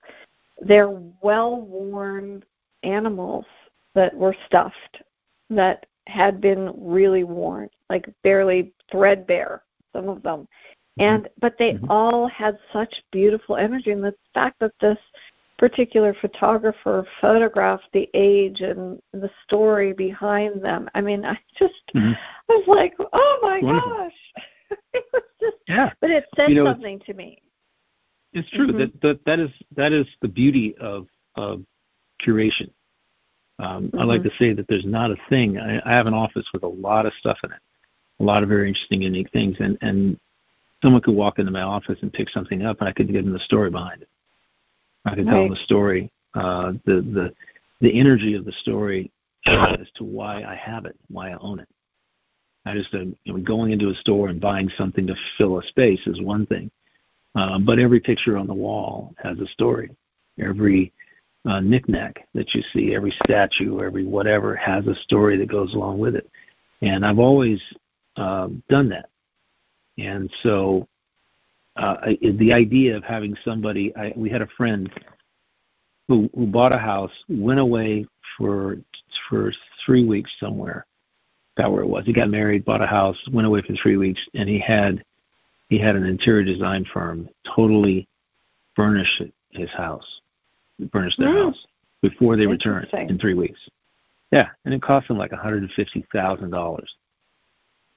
[0.60, 0.90] their
[1.22, 2.42] well worn
[2.82, 3.44] animals
[3.94, 5.02] that were stuffed
[5.48, 10.46] that had been really worn, like barely threadbare, some of them.
[10.98, 11.02] Mm-hmm.
[11.02, 11.90] And but they mm-hmm.
[11.90, 14.98] all had such beautiful energy and the fact that this
[15.60, 20.88] particular photographer photographed the age and the story behind them.
[20.94, 22.12] I mean, I just mm-hmm.
[22.12, 22.16] I
[22.48, 23.90] was like, "Oh my Wonderful.
[23.90, 24.12] gosh."
[24.94, 25.90] it was just Yeah.
[26.00, 27.42] But it said you know, something to me.
[28.32, 28.78] It's true mm-hmm.
[28.78, 31.06] that, that that is that is the beauty of
[31.36, 31.62] of
[32.26, 32.70] curation.
[33.58, 33.98] Um, mm-hmm.
[33.98, 35.58] I like to say that there's not a thing.
[35.58, 37.60] I, I have an office with a lot of stuff in it,
[38.18, 40.18] a lot of very interesting, unique things, and and
[40.82, 43.34] someone could walk into my office and pick something up, and I could give them
[43.34, 44.08] the story behind it.
[45.04, 45.32] I could right.
[45.32, 47.34] tell the story, uh, the the
[47.80, 49.10] the energy of the story
[49.46, 51.68] as to why I have it, why I own it.
[52.66, 55.62] I just uh, you know, going into a store and buying something to fill a
[55.64, 56.70] space is one thing,
[57.34, 59.90] uh, but every picture on the wall has a story.
[60.38, 60.92] Every
[61.46, 65.98] uh, knickknack that you see, every statue, every whatever has a story that goes along
[65.98, 66.28] with it.
[66.82, 67.60] And I've always
[68.16, 69.08] uh, done that.
[69.98, 70.86] And so
[71.80, 74.90] uh, I, the idea of having somebody, I, we had a friend
[76.08, 78.06] who, who bought a house, went away
[78.36, 78.76] for
[79.28, 79.52] for
[79.84, 80.86] three weeks somewhere.
[81.56, 82.04] That where it was.
[82.06, 85.02] He got married, bought a house, went away for three weeks, and he had
[85.68, 88.06] he had an interior design firm totally
[88.76, 90.20] furnish his house
[90.92, 91.66] furnish their house
[92.02, 93.60] before they returned in three weeks.
[94.32, 96.94] Yeah, and it cost them like one hundred and fifty thousand dollars.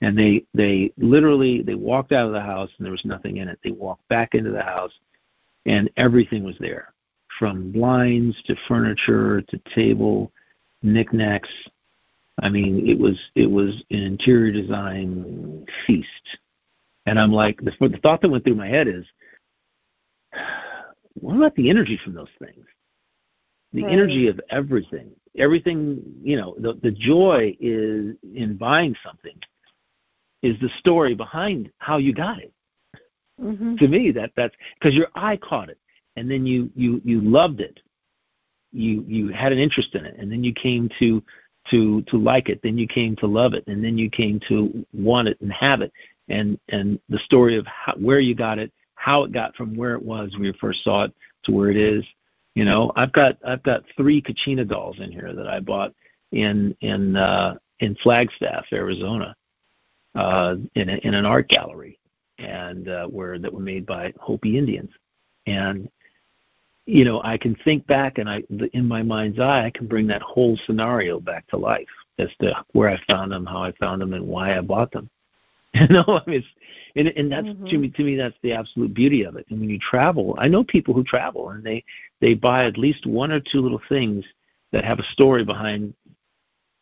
[0.04, 3.48] And they they literally they walked out of the house and there was nothing in
[3.48, 3.58] it.
[3.64, 4.92] They walked back into the house
[5.66, 6.94] and everything was there,
[7.40, 10.30] from blinds to furniture to table,
[10.82, 11.48] knickknacks.
[12.42, 16.08] I mean, it was it was an interior design feast.
[17.06, 19.06] And I'm like, the, the thought that went through my head is,
[21.14, 22.66] what about the energy from those things?
[23.72, 23.94] The right.
[23.94, 25.12] energy of everything.
[25.38, 29.40] Everything, you know, the the joy is in buying something
[30.44, 32.54] is the story behind how you got it.
[33.42, 33.78] Mm-hmm.
[33.78, 35.80] To me, that that's because your eye caught it,
[36.16, 37.80] and then you you you loved it.
[38.72, 41.24] You you had an interest in it, and then you came to
[41.72, 42.60] to to like it.
[42.62, 45.82] Then you came to love it, and then you came to want it and have
[45.82, 45.92] it.
[46.30, 49.96] And and the story of how, where you got it, how it got from where
[49.96, 51.14] it was when you first saw it
[51.46, 52.06] to where it is.
[52.54, 55.94] You know, I've got I've got three Kachina dolls in here that I bought
[56.32, 59.36] in in uh, in Flagstaff, Arizona,
[60.16, 62.00] uh, in a, in an art gallery,
[62.38, 64.92] and uh, where that were made by Hopi Indians,
[65.48, 65.90] and
[66.86, 68.44] you know I can think back and I
[68.74, 71.88] in my mind's eye I can bring that whole scenario back to life
[72.20, 75.10] as to where I found them, how I found them, and why I bought them.
[75.76, 76.48] You know, I mean, it's,
[76.96, 77.66] and and that's mm-hmm.
[77.66, 79.48] to me to me that's the absolute beauty of it.
[79.50, 81.84] And when you travel, I know people who travel and they
[82.22, 84.24] they buy at least one or two little things
[84.72, 85.96] that have a story behind,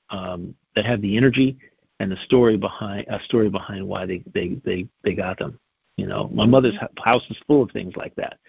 [0.10, 1.58] um, that have the energy
[2.02, 5.60] and the story behind a story behind why they they they they got them.
[5.98, 7.04] You know, my mother's mm-hmm.
[7.04, 8.40] house is full of things like that.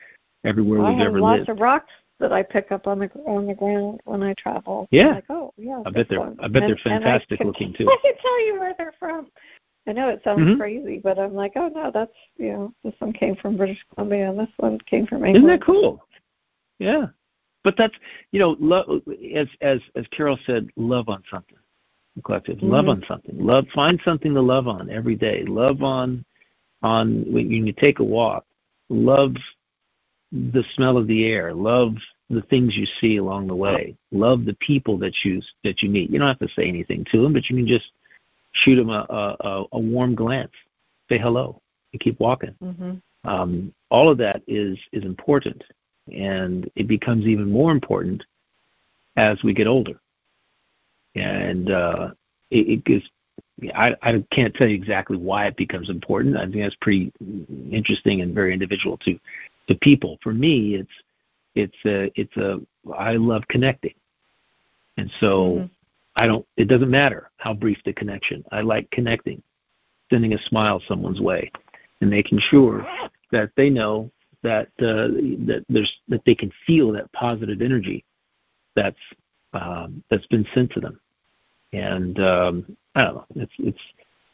[0.44, 1.50] Everywhere I we've have ever lots lived.
[1.50, 4.88] of rocks that I pick up on the on the ground when I travel.
[4.90, 5.08] Yeah.
[5.08, 5.82] I'm like, oh yeah.
[5.84, 6.38] I bet they're one.
[6.40, 7.86] I bet and, they're fantastic can, looking too.
[7.86, 9.26] I can tell you where they're from.
[9.86, 10.58] I know it sounds mm-hmm.
[10.58, 14.30] crazy, but I'm like, oh no, that's you know, this one came from British Columbia
[14.30, 15.36] and this one came from England.
[15.36, 16.02] Isn't that cool?
[16.78, 17.06] Yeah,
[17.64, 17.94] but that's
[18.30, 19.02] you know, love
[19.36, 21.58] as as as Carol said, love on something.
[22.24, 22.70] Collective, mm-hmm.
[22.70, 23.34] love on something.
[23.38, 25.44] Love, find something to love on every day.
[25.46, 26.24] Love on
[26.82, 28.44] on when you take a walk.
[28.88, 29.34] love
[30.32, 31.94] the smell of the air, love
[32.30, 36.10] the things you see along the way, love the people that you that you meet.
[36.10, 37.92] You don't have to say anything to them, but you can just
[38.52, 39.06] shoot them a,
[39.40, 40.52] a, a warm glance,
[41.08, 41.60] say hello,
[41.92, 42.54] and keep walking.
[42.62, 43.28] Mm-hmm.
[43.28, 45.62] Um, all of that is is important,
[46.12, 48.24] and it becomes even more important
[49.16, 50.00] as we get older.
[51.14, 52.10] And uh,
[52.50, 53.02] it, it is
[53.74, 56.36] I, I can't tell you exactly why it becomes important.
[56.36, 57.12] I think that's pretty
[57.70, 59.18] interesting and very individual to
[59.68, 60.18] to people.
[60.22, 60.90] For me, it's
[61.54, 62.60] it's a it's a
[62.96, 63.94] I love connecting,
[64.96, 65.66] and so mm-hmm.
[66.16, 66.46] I don't.
[66.56, 68.44] It doesn't matter how brief the connection.
[68.50, 69.42] I like connecting,
[70.10, 71.50] sending a smile someone's way,
[72.00, 72.86] and making sure
[73.30, 74.10] that they know
[74.42, 75.08] that uh,
[75.46, 78.04] that there's that they can feel that positive energy
[78.74, 78.96] that's
[79.52, 81.00] um, that's been sent to them.
[81.72, 83.26] And um, I don't know.
[83.36, 83.80] It's it's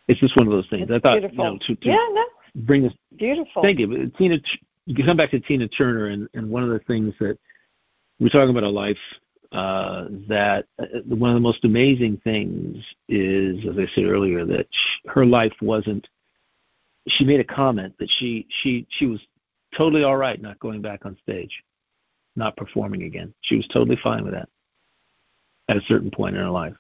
[0.09, 0.89] it's just one of those things.
[0.89, 1.45] It's I thought beautiful.
[1.45, 2.25] you know to, to yeah, no.
[2.57, 3.63] bring this beautiful.
[3.63, 4.11] Thank you.
[4.19, 4.39] Tina,
[4.87, 7.39] you come back to Tina Turner, and, and one of the things that
[8.19, 8.99] we're talking about a life
[9.53, 12.77] uh, that uh, one of the most amazing things
[13.09, 16.09] is, as I said earlier, that she, her life wasn't.
[17.07, 19.21] She made a comment that she she she was
[19.77, 21.63] totally all right not going back on stage,
[22.35, 23.33] not performing again.
[23.43, 24.49] She was totally fine with that
[25.69, 26.75] at a certain point in her life.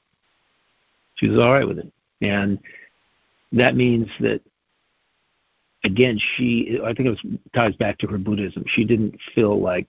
[1.17, 2.59] She was all right with it, and
[3.53, 4.41] that means that
[5.85, 8.65] again, she I think it was, ties back to her Buddhism.
[8.67, 9.87] She didn't feel like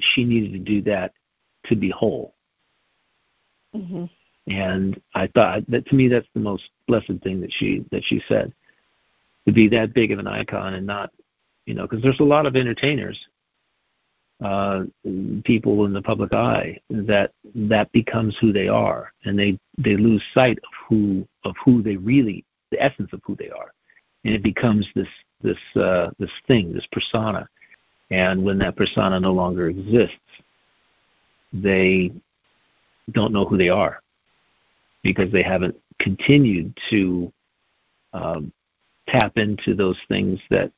[0.00, 1.12] she needed to do that
[1.66, 2.34] to be whole.
[3.74, 4.04] Mm-hmm.
[4.48, 8.22] And I thought that to me that's the most blessed thing that she that she
[8.28, 8.52] said
[9.46, 11.10] to be that big of an icon and not
[11.66, 13.18] you know because there's a lot of entertainers
[14.44, 14.82] uh,
[15.44, 20.22] people in the public eye that that becomes who they are and they they lose
[20.34, 23.72] sight of who of who they really the essence of who they are
[24.26, 25.08] and it becomes this
[25.40, 27.48] this uh, this thing, this persona.
[28.10, 30.16] And when that persona no longer exists,
[31.52, 32.12] they
[33.12, 34.00] don't know who they are
[35.02, 37.32] because they haven't continued to
[38.12, 38.52] um,
[39.08, 40.72] tap into those things that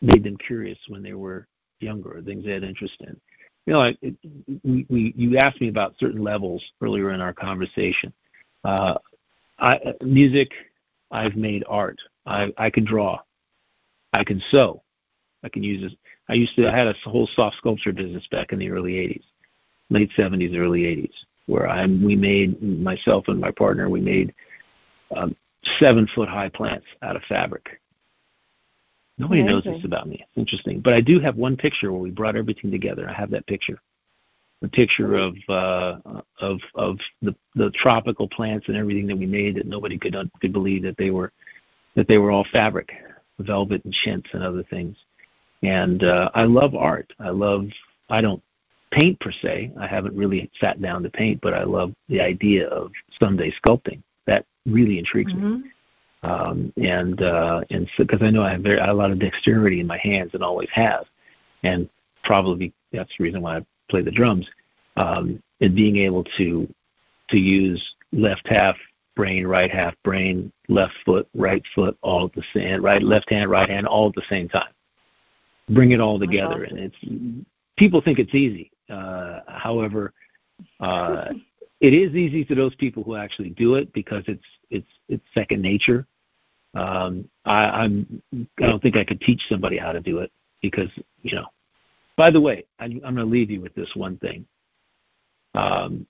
[0.00, 1.46] made them curious when they were
[1.80, 3.16] younger, things they had interest in.
[3.66, 4.14] You know, I, it,
[4.62, 8.12] we, we, you asked me about certain levels earlier in our conversation.
[8.62, 8.94] Uh,
[9.58, 10.50] I, music,
[11.10, 11.98] I've made art.
[12.26, 13.20] I, I can draw.
[14.12, 14.82] I can sew.
[15.42, 15.92] I can use this.
[16.28, 16.68] I used to.
[16.68, 19.24] I had a whole soft sculpture business back in the early '80s,
[19.90, 21.12] late '70s, early '80s,
[21.46, 24.34] where I we made myself and my partner we made
[25.14, 25.36] um,
[25.78, 27.80] seven foot high plants out of fabric.
[29.18, 29.70] Nobody Amazing.
[29.70, 30.16] knows this about me.
[30.20, 33.08] It's interesting, but I do have one picture where we brought everything together.
[33.08, 33.78] I have that picture,
[34.60, 35.98] the picture of uh,
[36.40, 40.52] of of the the tropical plants and everything that we made that nobody could could
[40.52, 41.30] believe that they were
[41.94, 42.90] that they were all fabric,
[43.38, 44.96] velvet and chintz and other things.
[45.62, 47.12] And uh, I love art.
[47.20, 47.66] I love.
[48.10, 48.42] I don't
[48.90, 49.72] paint per se.
[49.78, 52.90] I haven't really sat down to paint, but I love the idea of
[53.20, 54.02] someday sculpting.
[54.26, 55.62] That really intrigues mm-hmm.
[55.62, 55.70] me.
[56.24, 59.80] Um, and uh, and because so, I know I have very a lot of dexterity
[59.80, 61.04] in my hands and always have,
[61.62, 61.88] and
[62.22, 64.48] probably that's the reason why I play the drums.
[64.96, 66.72] Um, and being able to
[67.30, 68.76] to use left half
[69.16, 73.50] brain, right half brain, left foot, right foot, all at the same right, left hand,
[73.50, 74.72] right hand, all at the same time.
[75.68, 76.96] Bring it all together, and it's
[77.76, 78.70] people think it's easy.
[78.88, 80.12] Uh, however,
[80.80, 81.26] uh,
[81.80, 85.60] it is easy to those people who actually do it because it's it's it's second
[85.60, 86.06] nature.
[86.74, 90.90] Um, I, I'm I don't think I could teach somebody how to do it because
[91.22, 91.46] you know.
[92.16, 94.46] By the way, I, I'm going to leave you with this one thing.
[95.54, 96.06] Um,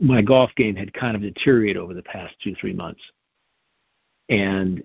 [0.00, 3.00] my golf game had kind of deteriorated over the past two three months,
[4.28, 4.82] and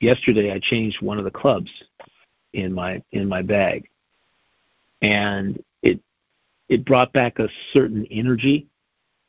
[0.00, 1.70] yesterday I changed one of the clubs
[2.52, 3.88] in my in my bag,
[5.02, 6.00] and it
[6.68, 8.66] it brought back a certain energy.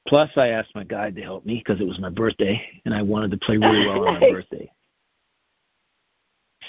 [0.10, 3.04] Plus, I asked my guide to help me because it was my birthday, and I
[3.04, 4.70] wanted to play really well on my birthday.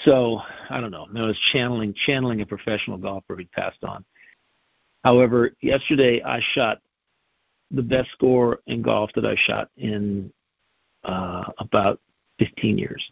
[0.05, 0.39] So
[0.69, 1.07] I don't know.
[1.15, 4.05] I was channeling channeling a professional golfer who passed on.
[5.03, 6.81] However, yesterday I shot
[7.71, 10.31] the best score in golf that I shot in
[11.03, 11.99] uh, about
[12.37, 13.03] 15 years.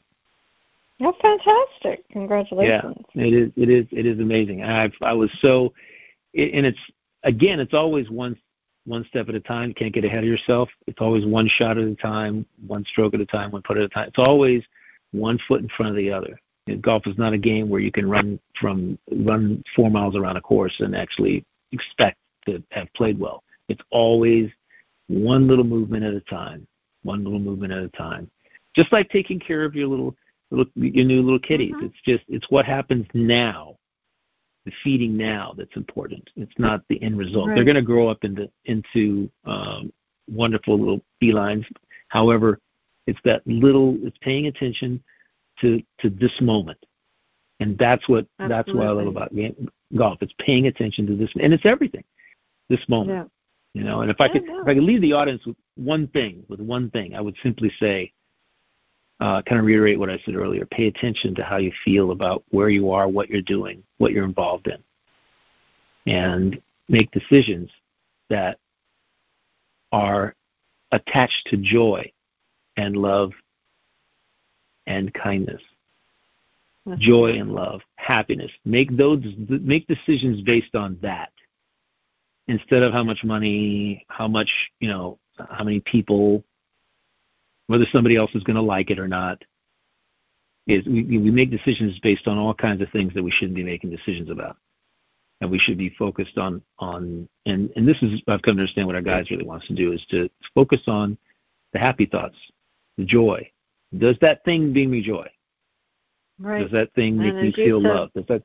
[1.02, 2.08] Oh, fantastic!
[2.10, 2.98] Congratulations.
[3.16, 3.52] Yeah, it is.
[3.56, 3.88] It is.
[3.92, 4.64] It is amazing.
[4.64, 5.74] I I was so,
[6.34, 6.80] it, and it's
[7.24, 8.38] again, it's always one
[8.90, 9.70] one step at a time.
[9.70, 10.70] You can't get ahead of yourself.
[10.88, 13.84] It's always one shot at a time, one stroke at a time, one putt at
[13.84, 14.08] a time.
[14.08, 14.64] It's always
[15.12, 16.40] one foot in front of the other.
[16.68, 20.38] And golf is not a game where you can run from run four miles around
[20.38, 23.44] a course and actually expect to have played well.
[23.70, 24.50] It's always
[25.08, 26.68] one little movement at a time,
[27.04, 28.30] one little movement at a time.
[28.76, 30.16] Just like taking care of your little
[30.52, 31.74] little, your new little kitties.
[31.74, 31.86] Mhm.
[31.86, 33.78] It's just it's what happens now,
[34.70, 36.30] the feeding now that's important.
[36.36, 37.48] It's not the end result.
[37.48, 39.92] They're going to grow up into into um,
[40.30, 41.66] wonderful little felines.
[42.10, 42.60] However,
[43.08, 43.98] it's that little.
[44.02, 45.04] It's paying attention
[45.62, 46.78] to to this moment,
[47.60, 50.20] and that's what that's what I love about game, golf.
[50.22, 52.04] It's paying attention to this, and it's everything.
[52.70, 53.18] This moment.
[53.18, 53.24] Yeah.
[53.74, 54.62] You know, and if I could no.
[54.62, 57.72] if I could leave the audience with one thing, with one thing, I would simply
[57.80, 58.12] say,
[59.20, 60.66] Uh, kind of reiterate what I said earlier.
[60.66, 64.24] Pay attention to how you feel about where you are, what you're doing, what you're
[64.24, 64.82] involved in,
[66.12, 67.70] and make decisions
[68.30, 68.60] that
[69.92, 70.36] are
[70.92, 72.10] attached to joy
[72.78, 73.32] and love
[74.88, 75.62] and kindness.
[76.86, 78.52] That's Joy and love, happiness.
[78.66, 81.32] Make those make decisions based on that
[82.48, 84.50] instead of how much money, how much,
[84.80, 86.44] you know, how many people,
[87.70, 89.44] whether somebody else is going to like it or not.
[90.66, 93.64] Is we, we make decisions based on all kinds of things that we shouldn't be
[93.64, 94.58] making decisions about,
[95.40, 98.88] and we should be focused on on and and this is I've come to understand
[98.88, 101.16] what our guys really wants to do is to focus on
[101.74, 102.36] the happy thoughts,
[102.98, 103.50] the joy.
[103.98, 105.28] Does that thing bring me joy?
[106.40, 106.62] Right.
[106.64, 108.10] Does that thing make And me feel said- love?
[108.16, 108.44] Does that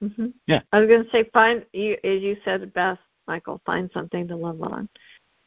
[0.00, 0.60] hmm Yeah.
[0.72, 3.60] I was going to say, find you as you said best, Michael.
[3.64, 4.88] Find something to love on.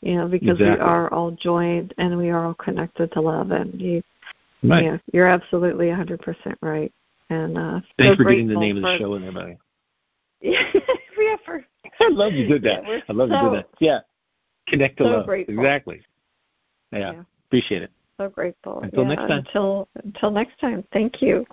[0.01, 3.79] You know, because we are all joined and we are all connected to love, and
[3.79, 4.01] you,
[4.63, 4.85] right?
[4.85, 6.91] yeah, you're absolutely 100% right.
[7.29, 9.57] And uh, Thanks so for getting the name of the show in there, buddy.
[10.41, 11.65] Yeah, for.
[11.99, 12.83] I love you did that.
[12.87, 13.69] Yeah, I love you did that.
[13.79, 13.99] Yeah.
[14.67, 15.25] Connect to so love.
[15.25, 15.55] grateful.
[15.55, 16.01] Exactly.
[16.91, 16.99] Yeah.
[16.99, 17.23] Yeah.
[17.47, 17.91] Appreciate it.
[18.17, 18.79] So grateful.
[18.81, 19.31] Until Yeah, next time.
[19.39, 20.83] Until until next time.
[20.93, 21.45] Thank you.